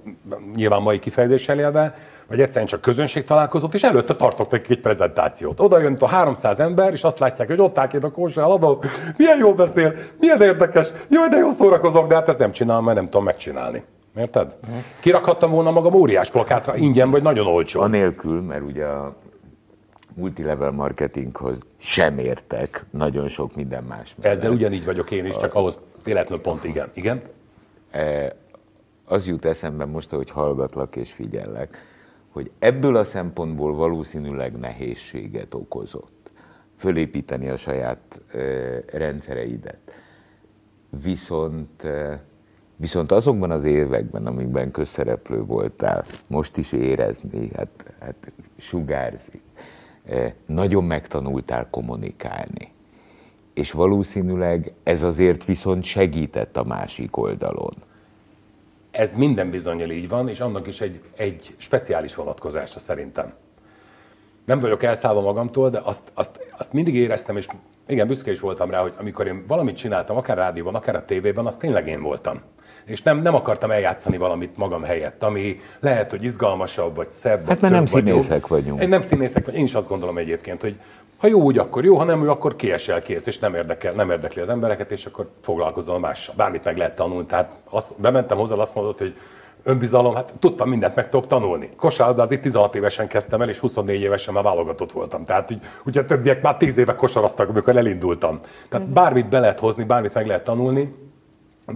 nyilván 0.55 0.83
mai 0.83 0.99
kifejezéssel 0.99 1.59
élve, 1.59 1.95
vagy 2.29 2.41
egyszerűen 2.41 2.67
csak 2.67 2.81
közönség 2.81 3.25
találkozott, 3.25 3.75
és 3.75 3.83
előtte 3.83 4.15
tartok 4.15 4.51
nekik 4.51 4.71
egy 4.71 4.81
prezentációt. 4.81 5.61
Oda 5.61 5.79
jön 5.79 5.97
a 6.01 6.07
300 6.07 6.61
ember, 6.61 6.93
és 6.93 7.05
azt 7.05 7.19
látják, 7.19 7.49
hogy 7.49 7.61
ott 7.61 7.79
áll 7.79 7.89
két 7.89 8.05
a 8.05 8.11
kósa 8.11 8.41
eladó, 8.41 8.85
milyen 9.17 9.39
jól 9.39 9.55
beszél, 9.55 9.95
milyen 10.19 10.43
érdekes, 10.43 10.89
jó, 11.09 11.29
de 11.29 11.37
jó 11.37 11.51
szórakozok, 11.51 12.09
de 12.09 12.15
hát 12.15 12.29
ezt 12.29 12.39
nem 12.39 12.53
csinálom, 12.53 12.85
mert 12.85 12.97
nem 12.97 13.05
tudom 13.05 13.25
megcsinálni. 13.25 13.85
Érted? 14.17 14.55
Kirakhattam 15.01 15.51
volna 15.51 15.71
magam 15.71 15.95
óriás 15.95 16.31
plakátra, 16.31 16.77
ingyen 16.77 17.11
vagy 17.11 17.23
nagyon 17.23 17.47
olcsó. 17.47 17.81
Anélkül, 17.81 18.41
mert 18.41 18.63
ugye 18.63 18.85
a 18.85 19.17
multilevel 20.15 20.71
marketinghoz 20.71 21.61
sem 21.79 22.19
értek, 22.19 22.85
nagyon 22.91 23.29
sok 23.29 23.55
minden 23.57 23.83
más. 23.83 24.15
mellett. 24.17 24.37
Ezzel 24.39 24.51
ugyanígy 24.51 24.85
vagyok 24.85 25.11
én 25.11 25.27
is, 25.27 25.37
csak 25.37 25.55
ahhoz 25.55 25.79
véletlenül 26.05 26.45
pont 26.45 26.65
igen. 26.65 26.91
Igen? 26.95 27.23
az 29.05 29.27
jut 29.27 29.45
eszembe 29.45 29.85
most, 29.85 30.11
hogy 30.11 30.31
hallgatlak 30.31 30.97
és 30.97 31.13
figyellek, 31.13 31.79
hogy 32.37 32.51
ebből 32.59 32.97
a 32.97 33.05
szempontból 33.05 33.75
valószínűleg 33.75 34.59
nehézséget 34.59 35.55
okozott 35.55 36.31
fölépíteni 36.77 37.49
a 37.49 37.57
saját 37.57 38.21
rendszereidet. 38.93 39.79
Viszont, 41.03 41.87
viszont 42.77 43.13
azokban 43.13 43.51
az 43.51 43.65
években, 43.65 44.27
amikben 44.27 44.71
közszereplő 44.71 45.45
voltál, 45.45 46.05
most 46.27 46.57
is 46.57 46.73
érezni, 46.73 47.51
hát, 47.55 47.95
hát 48.01 48.33
sugárzik, 48.57 49.43
nagyon 50.47 50.85
megtanultál 50.85 51.71
kommunikálni. 51.71 52.73
És 53.55 53.73
valószínűleg 53.73 54.73
ez 54.83 55.03
azért 55.03 55.45
viszont 55.45 55.85
segített 55.85 56.57
a 56.57 56.65
másik 56.65 57.17
oldalon. 57.17 57.75
Ez 58.97 59.15
minden 59.15 59.51
bizonyal 59.51 59.91
így 59.91 60.09
van, 60.09 60.29
és 60.29 60.41
annak 60.41 60.67
is 60.67 60.81
egy, 60.81 61.01
egy 61.17 61.55
speciális 61.57 62.15
vonatkozása 62.15 62.79
szerintem. 62.79 63.33
Nem 64.45 64.59
vagyok 64.59 64.83
elszállva 64.83 65.21
magamtól, 65.21 65.71
de 65.71 65.81
azt, 65.83 66.03
azt, 66.15 66.31
azt 66.59 66.73
mindig 66.73 66.95
éreztem, 66.95 67.37
és 67.37 67.47
igen, 67.87 68.07
büszke 68.07 68.31
is 68.31 68.41
voltam 68.41 68.71
rá, 68.71 68.81
hogy 68.81 68.93
amikor 68.99 69.27
én 69.27 69.45
valamit 69.47 69.77
csináltam, 69.77 70.17
akár 70.17 70.37
rádióban, 70.37 70.75
akár 70.75 70.95
a 70.95 71.05
tévében, 71.05 71.47
az 71.47 71.57
tényleg 71.57 71.89
én 71.89 72.03
voltam. 72.03 72.41
És 72.85 73.03
nem, 73.03 73.23
nem 73.23 73.35
akartam 73.35 73.71
eljátszani 73.71 74.17
valamit 74.17 74.57
magam 74.57 74.83
helyett, 74.83 75.23
ami 75.23 75.61
lehet, 75.81 76.11
hogy 76.11 76.25
izgalmasabb, 76.25 76.95
vagy 76.95 77.11
szebb. 77.11 77.49
Hát 77.49 77.61
mert 77.61 77.75
nem 77.75 77.87
színészek 77.87 78.47
vagyunk. 78.47 78.81
Én 78.81 78.89
nem 78.89 79.03
színészek 79.03 79.45
vagy, 79.45 79.55
én 79.55 79.65
is 79.65 79.75
azt 79.75 79.89
gondolom 79.89 80.19
egyébként, 80.19 80.61
hogy 80.61 80.81
ha 81.17 81.27
jó 81.27 81.41
úgy, 81.41 81.59
akkor 81.59 81.85
jó, 81.85 81.97
ha 81.97 82.05
nem 82.05 82.23
jó, 82.23 82.31
akkor 82.31 82.57
kiesel 82.57 83.03
kész, 83.03 83.27
és 83.27 83.39
nem, 83.39 83.55
érdekel, 83.55 83.93
nem 83.93 84.11
érdekli 84.11 84.43
az 84.43 84.49
embereket, 84.49 84.91
és 84.91 85.07
akkor 85.07 85.29
foglalkozom 85.41 86.01
mással. 86.01 86.35
Bármit 86.37 86.65
meg 86.65 86.77
lehet 86.77 86.97
tanulni. 86.97 87.27
Tehát 87.27 87.51
azt, 87.71 88.01
bementem 88.01 88.39
hozzá, 88.39 88.55
azt 88.55 88.75
mondott, 88.75 88.99
hogy 88.99 89.17
önbizalom, 89.63 90.15
hát 90.15 90.33
tudtam 90.39 90.69
mindent 90.69 90.95
meg 90.95 91.09
tudok 91.09 91.27
tanulni. 91.27 91.69
Kosárlabdázni 91.77 92.41
16 92.41 92.75
évesen 92.75 93.09
kezdtem 93.09 93.43
el, 93.43 93.49
és 93.49 93.59
24 93.59 94.01
évesen 94.01 94.35
már 94.35 94.43
válogatott 94.43 94.93
voltam. 94.93 95.25
Tehát 95.25 95.51
így, 95.51 95.61
ugye 95.85 96.01
a 96.01 96.05
többiek 96.05 96.43
már 96.43 96.57
10 96.57 96.79
éve 96.79 96.95
kosaraztak, 96.95 97.49
amikor 97.49 97.77
elindultam. 97.77 98.41
Tehát 98.69 98.89
bármit 98.89 99.29
be 99.29 99.39
lehet 99.39 99.59
hozni, 99.59 99.85
bármit 99.85 100.15
meg 100.15 100.27
lehet 100.27 100.45
tanulni, 100.45 100.95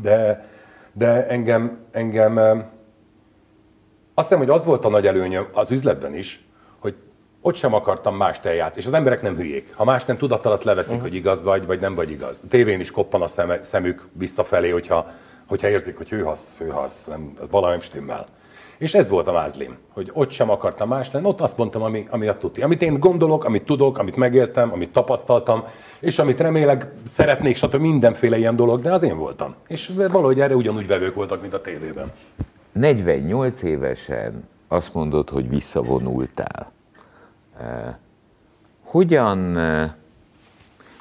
de, 0.03 0.49
de 0.93 1.27
engem, 1.27 1.79
engem 1.91 2.39
azt 4.15 4.29
hiszem, 4.29 4.39
hogy 4.39 4.55
az 4.55 4.65
volt 4.65 4.85
a 4.85 4.89
nagy 4.89 5.07
előnyöm 5.07 5.47
az 5.53 5.71
üzletben 5.71 6.15
is, 6.15 6.45
ott 7.41 7.55
sem 7.55 7.75
akartam 7.75 8.17
mást 8.17 8.45
eljátszani, 8.45 8.81
és 8.81 8.87
az 8.87 8.93
emberek 8.93 9.23
nem 9.23 9.37
hülyék. 9.37 9.75
Ha 9.75 9.85
más 9.85 10.05
nem 10.05 10.17
tudat 10.17 10.47
alatt 10.47 10.63
leveszik, 10.63 10.93
uh-huh. 10.93 11.09
hogy 11.09 11.17
igaz 11.17 11.43
vagy, 11.43 11.67
vagy 11.67 11.81
nem 11.81 11.95
vagy 11.95 12.11
igaz. 12.11 12.41
A 12.45 12.49
tévén 12.49 12.81
is 12.81 12.91
koppan 12.91 13.23
a 13.23 13.27
szeme, 13.27 13.65
szemük 13.65 14.09
visszafelé, 14.13 14.71
hogyha, 14.71 15.11
hogyha 15.47 15.69
érzik, 15.69 15.97
hogy 15.97 16.09
hűhasz, 16.09 16.57
hűhasz, 16.59 17.05
nem, 17.05 17.33
valami 17.51 17.73
nem 17.73 17.81
stimmel. 17.81 18.27
És 18.79 18.95
ez 18.95 19.09
volt 19.09 19.27
a 19.27 19.33
mázlim, 19.33 19.77
hogy 19.93 20.11
ott 20.13 20.31
sem 20.31 20.51
akartam 20.51 20.89
más 20.89 21.11
lenni, 21.11 21.27
ott 21.27 21.41
azt 21.41 21.57
mondtam, 21.57 21.83
ami, 21.83 22.07
ami 22.11 22.27
a 22.27 22.39
tuti. 22.39 22.63
Amit 22.63 22.83
én 22.83 22.99
gondolok, 22.99 23.45
amit 23.45 23.65
tudok, 23.65 23.99
amit 23.99 24.17
megéltem, 24.17 24.73
amit 24.73 24.93
tapasztaltam, 24.93 25.65
és 26.01 26.19
amit 26.19 26.41
remélek, 26.41 26.87
szeretnék, 27.07 27.57
stb. 27.57 27.75
mindenféle 27.75 28.39
ilyen 28.39 28.57
dolog, 28.57 28.81
de 28.81 28.93
az 28.93 29.03
én 29.03 29.17
voltam. 29.17 29.55
És 29.69 29.91
valahogy 29.97 30.41
erre 30.41 30.55
ugyanúgy 30.55 30.87
vevők 30.87 31.15
voltak, 31.15 31.41
mint 31.41 31.55
a 31.55 31.61
tévében. 31.61 32.13
48 32.73 33.63
évesen 33.63 34.49
azt 34.69 34.95
mondod, 34.95 35.29
hogy 35.29 35.49
visszavonultál. 35.49 36.73
Hogyan, 38.83 39.59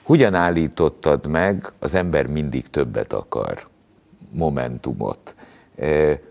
hogyan 0.02 0.34
állítottad 0.34 1.28
meg 1.28 1.72
az 1.80 1.94
ember 1.94 2.28
mindig 2.28 2.70
többet 2.70 3.14
akar 3.14 3.68
momentumot? 4.32 5.36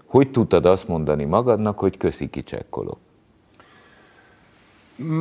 Hogy 0.05 0.31
tudtad 0.31 0.67
azt 0.67 0.89
mondani 0.89 1.25
magadnak, 1.25 1.79
hogy 1.79 1.97
köszi, 1.97 2.31
kicsekkolok? 2.31 2.99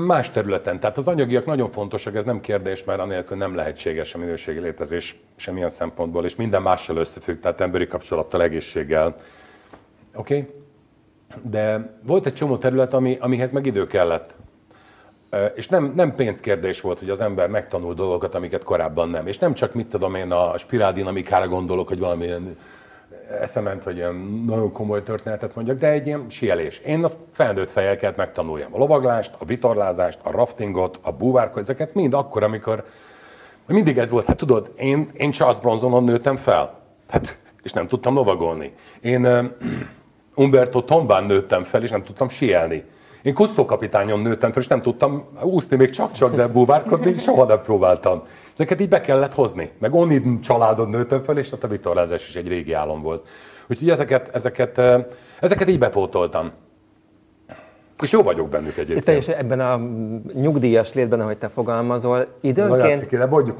Más 0.06 0.32
területen. 0.32 0.80
Tehát 0.80 0.98
az 0.98 1.08
anyagiak 1.08 1.46
nagyon 1.46 1.72
fontosak, 1.72 2.16
ez 2.16 2.24
nem 2.24 2.42
kérdés, 2.42 2.84
mert 2.84 3.00
anélkül 3.00 3.38
nem 3.38 3.56
lehetséges 3.56 4.14
a 4.14 4.18
minőségi 4.18 4.60
létezés 4.60 5.20
semmilyen 5.36 5.70
szempontból, 5.70 6.26
és 6.26 6.36
minden 6.36 6.62
mással 6.62 6.98
összefügg, 6.98 7.40
tehát 7.40 7.62
emberi 7.62 7.88
kapcsolattal, 7.88 8.42
egészséggel. 8.42 9.16
Oké? 10.16 10.38
Okay? 10.38 10.54
De 11.42 11.94
volt 12.04 12.26
egy 12.26 12.34
csomó 12.34 12.58
terület, 12.58 12.94
ami, 12.94 13.18
amihez 13.20 13.52
meg 13.52 13.66
idő 13.66 13.88
kellett. 13.88 14.34
És 15.56 15.68
nem, 15.68 15.94
nem 15.96 16.16
pénzkérdés 16.16 16.82
volt, 16.82 17.00
hogy 17.00 17.10
az 17.10 17.22
ember 17.22 17.50
megtanul 17.50 17.94
dolgokat, 17.94 18.36
amiket 18.36 18.64
korábban 18.64 19.10
nem. 19.10 19.28
És 19.28 19.38
nem 19.38 19.54
csak, 19.54 19.74
mit 19.74 19.88
tudom 19.88 20.16
én, 20.16 20.32
a 20.32 20.58
spiráldinamikára 20.58 21.48
gondolok, 21.48 21.88
hogy 21.88 22.00
valamilyen 22.00 22.58
eszement, 23.42 23.84
hogy 23.84 23.96
ilyen 23.96 24.16
nagyon 24.46 24.72
komoly 24.72 25.04
történetet 25.04 25.56
mondjak, 25.56 25.78
de 25.78 25.90
egy 25.90 26.06
ilyen 26.06 26.26
sielés. 26.30 26.78
Én 26.78 27.04
azt 27.04 27.18
felnőtt 27.32 27.72
fejjel 27.72 27.98
kellett 27.98 28.18
megtanuljam. 28.18 28.74
A 28.74 28.78
lovaglást, 28.78 29.34
a 29.38 29.46
vitorlázást, 29.46 30.20
a 30.24 30.32
raftingot, 30.32 31.00
a 31.02 31.12
búvárkot, 31.12 31.62
ezeket 31.62 31.94
mind 31.94 32.14
akkor, 32.14 32.44
amikor 32.44 32.84
Mindig 33.68 33.98
ez 33.98 34.10
volt, 34.10 34.26
hát 34.26 34.38
tudod, 34.38 34.72
én, 34.78 35.10
én 35.14 35.32
Charles 35.32 35.60
Bronsonon 35.60 36.04
nőttem 36.04 36.36
fel, 36.36 36.80
hát, 37.08 37.38
és 37.64 37.72
nem 37.72 37.88
tudtam 37.88 38.14
lovagolni. 38.14 38.74
Én 39.02 39.54
Umberto 40.36 40.82
Tombán 40.82 41.24
nőttem 41.24 41.64
fel, 41.64 41.84
és 41.84 41.90
nem 41.90 42.04
tudtam 42.04 42.30
sielni. 42.30 42.84
Én 43.28 43.34
Kusztó 43.34 43.66
kapitányon 43.66 44.20
nőttem 44.20 44.52
fel, 44.52 44.62
és 44.62 44.68
nem 44.68 44.82
tudtam 44.82 45.24
úszni 45.42 45.76
még 45.76 45.90
csak-csak, 45.90 46.36
de 46.36 46.48
búvárkodni 46.48 47.18
soha 47.18 47.46
nem 47.46 47.62
próbáltam. 47.62 48.24
Ezeket 48.54 48.82
így 48.82 48.90
be 48.90 49.02
kellett 49.02 49.34
hozni. 49.34 49.72
Meg 49.80 49.94
Onid 49.94 50.40
családon 50.40 50.90
nőttem 50.90 51.24
fel, 51.24 51.38
és 51.38 51.52
a 51.62 51.68
vitorlázás 51.68 52.28
is 52.28 52.36
egy 52.36 52.48
régi 52.48 52.74
álom 52.74 53.02
volt. 53.02 53.28
Úgyhogy 53.70 53.90
ezeket, 53.90 54.30
ezeket, 54.36 54.82
ezeket 55.40 55.70
így 55.70 55.80
bepótoltam. 55.80 56.52
És 58.02 58.12
jó 58.12 58.22
vagyok 58.22 58.50
bennük 58.50 58.78
egyébként. 58.78 59.04
Te 59.04 59.16
is 59.16 59.28
ebben 59.28 59.60
a 59.60 59.80
nyugdíjas 60.34 60.94
létben, 60.94 61.22
ahogy 61.22 61.38
te 61.38 61.48
fogalmazol, 61.48 62.26
időnként 62.42 63.08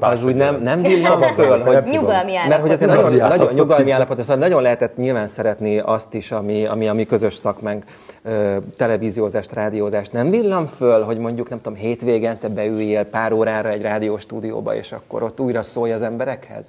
az 0.00 0.22
úgy 0.22 0.34
nem, 0.34 0.62
nem 0.62 0.82
villan 0.82 1.22
föl, 1.22 1.58
hogy 1.58 1.82
nyugalmi 1.82 2.36
állapot. 2.36 2.48
Mert 2.48 2.60
hogy 2.60 2.70
azért 2.70 2.90
nagyon, 2.90 3.16
nagyon 3.16 3.54
nyugalmi 3.54 3.90
állapot, 3.90 4.20
szóval 4.20 4.36
nagyon 4.36 4.62
lehetett 4.62 4.96
nyilván 4.96 5.28
szeretni 5.28 5.78
azt 5.78 6.14
is, 6.14 6.32
ami, 6.32 6.66
ami 6.66 6.88
a 6.88 6.92
mi 6.92 7.06
közös 7.06 7.34
szakmánk, 7.34 7.84
televíziózást, 8.76 9.52
rádiózást. 9.52 10.12
Nem 10.12 10.30
villan 10.30 10.66
föl, 10.66 11.02
hogy 11.02 11.18
mondjuk, 11.18 11.48
nem 11.48 11.60
tudom, 11.60 11.78
hétvégente 11.78 12.48
beüljél 12.48 13.04
pár 13.04 13.32
órára 13.32 13.68
egy 13.68 13.82
rádióstúdióba, 13.82 14.74
és 14.74 14.92
akkor 14.92 15.22
ott 15.22 15.40
újra 15.40 15.62
szólj 15.62 15.92
az 15.92 16.02
emberekhez? 16.02 16.66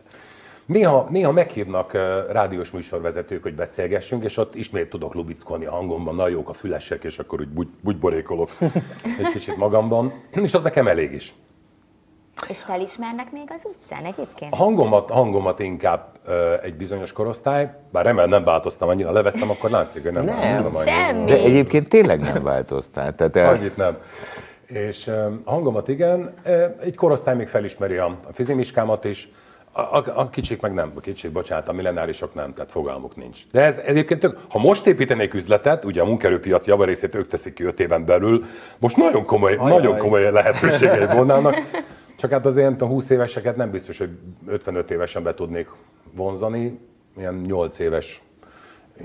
Néha, 0.70 1.08
néha 1.10 1.32
meghívnak 1.32 1.94
rádiós 2.32 2.72
műsorvezetők, 2.72 3.44
hogy 3.44 3.56
beszélgessünk, 3.56 4.24
és 4.24 4.38
ott 4.38 4.56
ismét 4.56 4.90
tudok 4.90 5.14
lubickolni 5.14 5.66
a 5.66 5.72
hangomban, 5.72 6.16
nagyon 6.16 6.32
jók 6.32 6.50
a 6.50 6.54
fülesek, 6.54 7.04
és 7.04 7.20
akkor 7.20 7.40
úgy 7.40 7.48
bugy, 7.48 7.68
bugyborékolok 7.82 8.50
egy 9.20 9.30
kicsit 9.34 9.58
magamban, 9.58 10.14
és 10.32 10.54
az 10.54 10.62
nekem 10.62 10.88
elég 10.88 11.14
is. 11.14 11.34
És 12.48 12.62
felismernek 12.64 13.32
még 13.32 13.48
az 13.56 13.62
utcán 13.66 14.06
egyébként? 14.06 14.54
A 14.54 14.56
hangomat, 14.56 15.10
hangomat 15.10 15.60
inkább 15.60 16.20
uh, 16.28 16.34
egy 16.64 16.76
bizonyos 16.76 17.12
korosztály, 17.12 17.74
bár 17.92 18.06
remélem 18.06 18.30
nem 18.30 18.44
változtam 18.44 18.90
annyira, 18.90 19.12
leveszem, 19.12 19.50
akkor 19.50 19.70
látszik, 19.70 20.04
hogy 20.04 20.12
nem, 20.12 20.24
nem 20.24 20.40
változtam 20.40 20.76
annyira. 20.76 21.08
Semmi. 21.08 21.26
De 21.26 21.38
egyébként 21.38 21.90
tényleg 21.90 22.20
nem 22.20 22.44
változtál. 22.44 23.16
Tehát 23.16 23.36
el... 23.36 23.54
Annyit 23.54 23.78
nem. 23.78 23.98
És 24.66 25.08
a 25.08 25.32
hangomat 25.46 25.88
igen, 25.88 26.34
egy 26.82 26.96
korosztály 26.96 27.36
még 27.36 27.48
felismeri 27.48 27.98
a, 27.98 28.06
a 28.06 28.34
fizimiskámat 28.34 29.06
is, 29.06 29.30
a, 29.72 29.82
a, 29.82 30.04
a 30.16 30.30
kicsik 30.30 30.62
meg 30.62 30.74
nem, 30.74 30.92
a 30.96 31.00
kicsik, 31.00 31.32
bocsánat, 31.32 31.68
a 31.68 31.74
millenárisok 31.74 32.34
nem, 32.34 32.54
tehát 32.54 32.72
fogalmuk 32.72 33.16
nincs. 33.16 33.40
De 33.52 33.62
ez 33.62 33.78
egyébként 33.78 34.20
tök, 34.20 34.38
ha 34.50 34.60
most 34.60 34.88
építenék 34.88 35.34
üzletet, 35.34 35.86
ugye 35.86 36.02
a 36.02 36.06
munkerőpiac 36.06 36.68
javarészét 36.68 37.16
ők 37.16 37.28
teszik 37.28 37.54
ki 37.54 37.64
öt 37.64 37.80
éven 37.80 38.06
belül, 38.06 38.46
most 38.78 38.98
nagyon 38.98 39.26
komoly, 39.26 39.56
Ajaj. 39.56 39.70
nagyon 39.70 39.98
komoly 39.98 40.32
lehetőségei 40.32 41.06
volnának. 41.06 41.56
Csak 42.16 42.32
hát 42.32 42.46
azért 42.46 42.82
a 42.82 42.86
20 42.86 43.10
éveseket 43.10 43.56
nem 43.56 43.72
biztos, 43.72 43.98
hogy 43.98 44.10
55 44.48 44.92
évesen 44.92 45.24
be 45.24 45.34
tudnék 45.34 45.68
vonzani, 46.12 46.80
ilyen 47.18 47.34
8 47.34 47.80
éves 47.80 48.22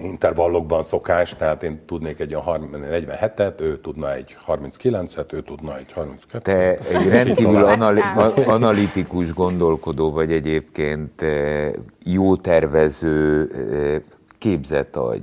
intervallokban 0.02 0.82
szokás, 0.82 1.34
tehát 1.34 1.62
én 1.62 1.84
tudnék 1.86 2.20
egy 2.20 2.34
olyan 2.34 2.70
47-et, 2.72 3.60
ő 3.60 3.80
tudna 3.80 4.14
egy 4.14 4.36
39-et, 4.46 5.32
ő 5.32 5.42
tudna 5.42 5.76
egy 5.76 5.92
32-et. 5.96 6.42
Te 6.42 6.78
egy 6.78 7.08
rendkívül 7.08 7.64
anali- 7.64 8.44
analitikus 8.46 9.32
gondolkodó 9.32 10.10
vagy 10.12 10.32
egyébként, 10.32 11.22
eh, 11.22 11.72
jó 12.02 12.36
tervező, 12.36 13.50
eh, 13.52 14.02
képzett 14.38 14.96
agy. 14.96 15.22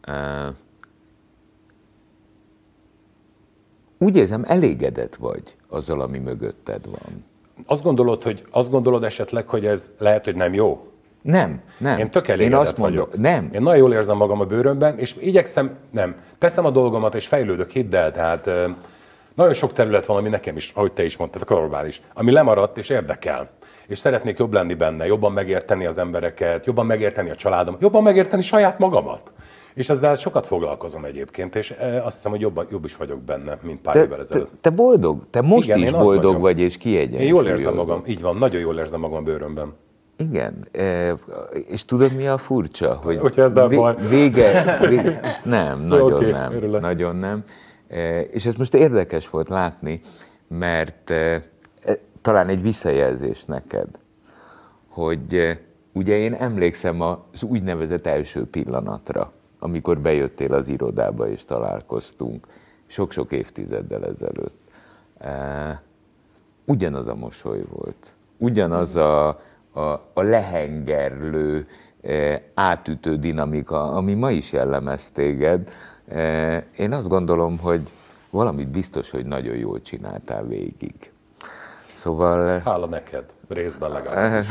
Eh, 0.00 0.48
úgy 3.98 4.16
érzem, 4.16 4.44
elégedett 4.46 5.14
vagy 5.14 5.42
azzal, 5.68 6.00
ami 6.00 6.18
mögötted 6.18 6.84
van. 6.84 7.24
Azt 7.66 7.82
gondolod, 7.82 8.22
hogy, 8.22 8.44
azt 8.50 8.70
gondolod 8.70 9.04
esetleg, 9.04 9.48
hogy 9.48 9.66
ez 9.66 9.92
lehet, 9.98 10.24
hogy 10.24 10.34
nem 10.34 10.54
jó? 10.54 10.91
Nem, 11.22 11.60
nem. 11.78 11.98
Én 11.98 12.10
tök 12.10 12.28
elégedett 12.28 12.60
Én 12.60 12.66
azt 12.66 12.78
mondom, 12.78 12.96
vagyok. 12.96 13.18
Nem. 13.18 13.50
Én 13.52 13.62
nagyon 13.62 13.78
jól 13.78 13.92
érzem 13.92 14.16
magam 14.16 14.40
a 14.40 14.44
bőrömben, 14.44 14.98
és 14.98 15.16
igyekszem, 15.20 15.76
nem. 15.90 16.14
Teszem 16.38 16.64
a 16.64 16.70
dolgomat, 16.70 17.14
és 17.14 17.26
fejlődök, 17.26 17.70
hidd 17.70 17.94
el, 17.94 18.12
tehát 18.12 18.50
nagyon 19.34 19.52
sok 19.52 19.72
terület 19.72 20.06
van, 20.06 20.16
ami 20.16 20.28
nekem 20.28 20.56
is, 20.56 20.72
ahogy 20.74 20.92
te 20.92 21.04
is 21.04 21.16
mondtad, 21.16 21.42
a 21.42 21.44
karolvár 21.44 21.86
is, 21.86 22.02
ami 22.14 22.30
lemaradt 22.30 22.78
és 22.78 22.88
érdekel. 22.88 23.50
És 23.86 23.98
szeretnék 23.98 24.38
jobb 24.38 24.52
lenni 24.52 24.74
benne, 24.74 25.06
jobban 25.06 25.32
megérteni 25.32 25.86
az 25.86 25.98
embereket, 25.98 26.66
jobban 26.66 26.86
megérteni 26.86 27.30
a 27.30 27.34
családom, 27.34 27.76
jobban 27.80 28.02
megérteni 28.02 28.42
saját 28.42 28.78
magamat. 28.78 29.32
És 29.74 29.88
ezzel 29.88 30.14
sokat 30.14 30.46
foglalkozom 30.46 31.04
egyébként, 31.04 31.56
és 31.56 31.74
azt 32.04 32.14
hiszem, 32.14 32.30
hogy 32.30 32.40
jobban, 32.40 32.66
jobb 32.70 32.84
is 32.84 32.96
vagyok 32.96 33.20
benne, 33.20 33.58
mint 33.62 33.80
pár 33.80 33.94
te, 33.94 34.02
évvel 34.02 34.20
ezelőtt. 34.20 34.50
Te, 34.50 34.56
te 34.60 34.70
boldog? 34.70 35.22
Te 35.30 35.40
most 35.40 35.68
Igen, 35.68 35.78
is 35.78 35.90
boldog 35.90 36.40
vagy, 36.40 36.60
és 36.60 36.76
kiegyensúlyozom. 36.76 37.26
Én 37.26 37.34
jól 37.34 37.58
érzem 37.58 37.74
magam, 37.74 38.02
így 38.06 38.20
van, 38.20 38.36
nagyon 38.36 38.60
jól 38.60 38.78
érzem 38.78 39.00
magam 39.00 39.16
a 39.16 39.20
bőrömben. 39.20 39.72
Igen, 40.22 40.66
e, 40.72 41.14
és 41.68 41.84
tudod 41.84 42.12
mi 42.12 42.26
a 42.26 42.38
furcsa? 42.38 42.94
Hogy 43.02 43.16
Hogyha 43.16 43.42
ez 43.42 43.52
nem. 43.52 43.68
Vége, 44.08 44.78
vége, 44.88 45.20
nem, 45.44 45.80
nagyon 45.80 46.12
okay, 46.12 46.30
nem, 46.30 46.52
örülök. 46.52 46.80
nagyon 46.80 47.16
nem. 47.16 47.44
E, 47.88 48.20
és 48.20 48.46
ez 48.46 48.54
most 48.54 48.74
érdekes 48.74 49.30
volt 49.30 49.48
látni, 49.48 50.00
mert 50.48 51.10
e, 51.10 51.42
talán 52.22 52.48
egy 52.48 52.62
visszajelzés 52.62 53.44
neked, 53.44 53.88
hogy 54.88 55.58
ugye 55.92 56.16
én 56.16 56.34
emlékszem 56.34 57.00
az 57.00 57.42
úgynevezett 57.42 58.06
első 58.06 58.46
pillanatra, 58.46 59.32
amikor 59.58 59.98
bejöttél 59.98 60.52
az 60.52 60.68
irodába 60.68 61.28
és 61.28 61.44
találkoztunk, 61.44 62.46
sok-sok 62.86 63.32
évtizeddel 63.32 64.04
ezelőtt. 64.04 64.60
Ugyanaz 66.64 67.06
a 67.06 67.14
mosoly 67.14 67.62
volt, 67.70 68.14
ugyanaz 68.38 68.96
a 68.96 69.40
a, 69.72 69.80
a 70.12 70.22
lehengerlő, 70.22 71.68
e, 72.02 72.42
átütő 72.54 73.16
dinamika, 73.16 73.92
ami 73.92 74.14
ma 74.14 74.30
is 74.30 74.52
jellemez 74.52 75.10
téged. 75.14 75.68
E, 76.08 76.64
én 76.76 76.92
azt 76.92 77.08
gondolom, 77.08 77.58
hogy 77.58 77.90
valamit 78.30 78.68
biztos, 78.68 79.10
hogy 79.10 79.24
nagyon 79.24 79.56
jól 79.56 79.82
csináltál 79.82 80.46
végig. 80.46 80.94
Szóval... 81.94 82.60
Hála 82.64 82.86
neked 82.86 83.24
részben 83.48 83.90
legalábbis. 83.90 84.48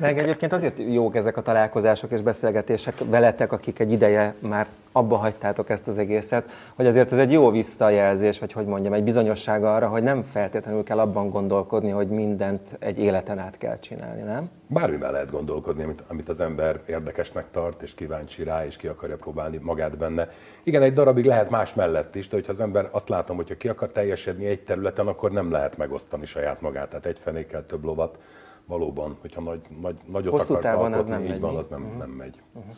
Meg 0.00 0.18
egyébként 0.18 0.52
azért 0.52 0.78
jók 0.78 1.16
ezek 1.16 1.36
a 1.36 1.42
találkozások 1.42 2.10
és 2.10 2.20
beszélgetések 2.20 2.94
veletek, 3.04 3.52
akik 3.52 3.78
egy 3.78 3.92
ideje 3.92 4.34
már 4.38 4.66
abba 4.96 5.16
hagytátok 5.16 5.70
ezt 5.70 5.88
az 5.88 5.98
egészet, 5.98 6.50
hogy 6.74 6.86
azért 6.86 7.12
ez 7.12 7.18
egy 7.18 7.32
jó 7.32 7.50
visszajelzés, 7.50 8.38
vagy 8.38 8.52
hogy 8.52 8.66
mondjam, 8.66 8.92
egy 8.92 9.04
bizonyosság 9.04 9.64
arra, 9.64 9.88
hogy 9.88 10.02
nem 10.02 10.22
feltétlenül 10.22 10.82
kell 10.82 10.98
abban 10.98 11.30
gondolkodni, 11.30 11.90
hogy 11.90 12.08
mindent 12.08 12.76
egy 12.78 12.98
életen 12.98 13.38
át 13.38 13.58
kell 13.58 13.78
csinálni, 13.78 14.22
nem? 14.22 14.50
Bármivel 14.66 15.12
lehet 15.12 15.30
gondolkodni, 15.30 15.82
amit, 15.82 16.02
amit 16.06 16.28
az 16.28 16.40
ember 16.40 16.80
érdekesnek 16.86 17.44
tart, 17.50 17.82
és 17.82 17.94
kíváncsi 17.94 18.44
rá, 18.44 18.66
és 18.66 18.76
ki 18.76 18.86
akarja 18.86 19.16
próbálni 19.16 19.56
magát 19.62 19.96
benne. 19.96 20.28
Igen, 20.62 20.82
egy 20.82 20.92
darabig 20.92 21.24
lehet 21.24 21.50
más 21.50 21.74
mellett 21.74 22.14
is, 22.14 22.28
de 22.28 22.36
hogyha 22.36 22.52
az 22.52 22.60
ember 22.60 22.88
azt 22.90 23.08
látom, 23.08 23.36
hogyha 23.36 23.56
ki 23.56 23.68
akar 23.68 23.88
teljesedni 23.88 24.46
egy 24.46 24.64
területen, 24.64 25.06
akkor 25.06 25.30
nem 25.30 25.50
lehet 25.50 25.76
megosztani 25.76 26.26
saját 26.26 26.60
magát. 26.60 26.88
Tehát 26.88 27.06
egy 27.06 27.18
fenékkel 27.18 27.66
több 27.66 27.84
lovat 27.84 28.18
valóban, 28.66 29.16
hogyha 29.20 29.40
nagy, 29.40 29.60
nagy, 29.80 29.96
nagyot 30.06 30.32
Hosszú 30.32 30.54
akarsz 30.54 30.66
távon 30.66 30.92
alkotni, 30.92 31.12
az 31.12 31.18
nem 31.18 31.24
így 31.24 31.30
megy. 31.30 31.40
van, 31.40 31.56
az 31.56 31.66
nem, 31.66 31.82
uh-huh. 31.82 31.98
nem 31.98 32.10
megy. 32.10 32.42
Uh-huh. 32.52 32.74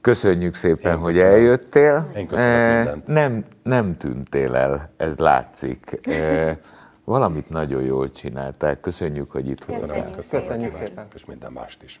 Köszönjük 0.00 0.54
szépen, 0.54 0.92
Én 0.92 0.98
hogy 0.98 1.12
köszönöm. 1.12 1.32
eljöttél. 1.34 2.10
Én 2.16 2.26
köszönöm 2.26 2.76
mindent. 2.76 3.06
Nem, 3.06 3.44
nem 3.62 3.96
tűntél 3.96 4.54
el, 4.54 4.90
ez 4.96 5.16
látszik. 5.16 5.98
E, 6.06 6.58
Valamit 7.04 7.48
nagyon 7.48 7.82
jól 7.82 8.10
csináltál. 8.10 8.80
Köszönjük, 8.80 9.30
hogy 9.30 9.48
itt 9.48 9.64
Köszönöm, 9.64 9.88
voltál. 9.88 10.10
köszönöm, 10.14 10.40
Köszönjük 10.40 10.70
kíváncsi, 10.70 10.88
szépen. 10.88 11.06
És 11.14 11.24
minden 11.24 11.52
mást 11.52 11.82
is. 11.82 12.00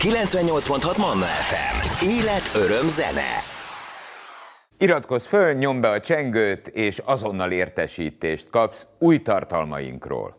98.6 0.00 0.98
Manna 0.98 1.24
FM. 1.24 2.06
Élet, 2.08 2.50
öröm, 2.54 2.88
zene. 2.88 3.30
Iratkozz 4.78 5.24
föl, 5.26 5.52
nyomd 5.52 5.80
be 5.80 5.88
a 5.90 6.00
csengőt, 6.00 6.68
és 6.68 6.98
azonnal 6.98 7.50
értesítést 7.52 8.50
kapsz 8.50 8.86
új 8.98 9.22
tartalmainkról. 9.22 10.36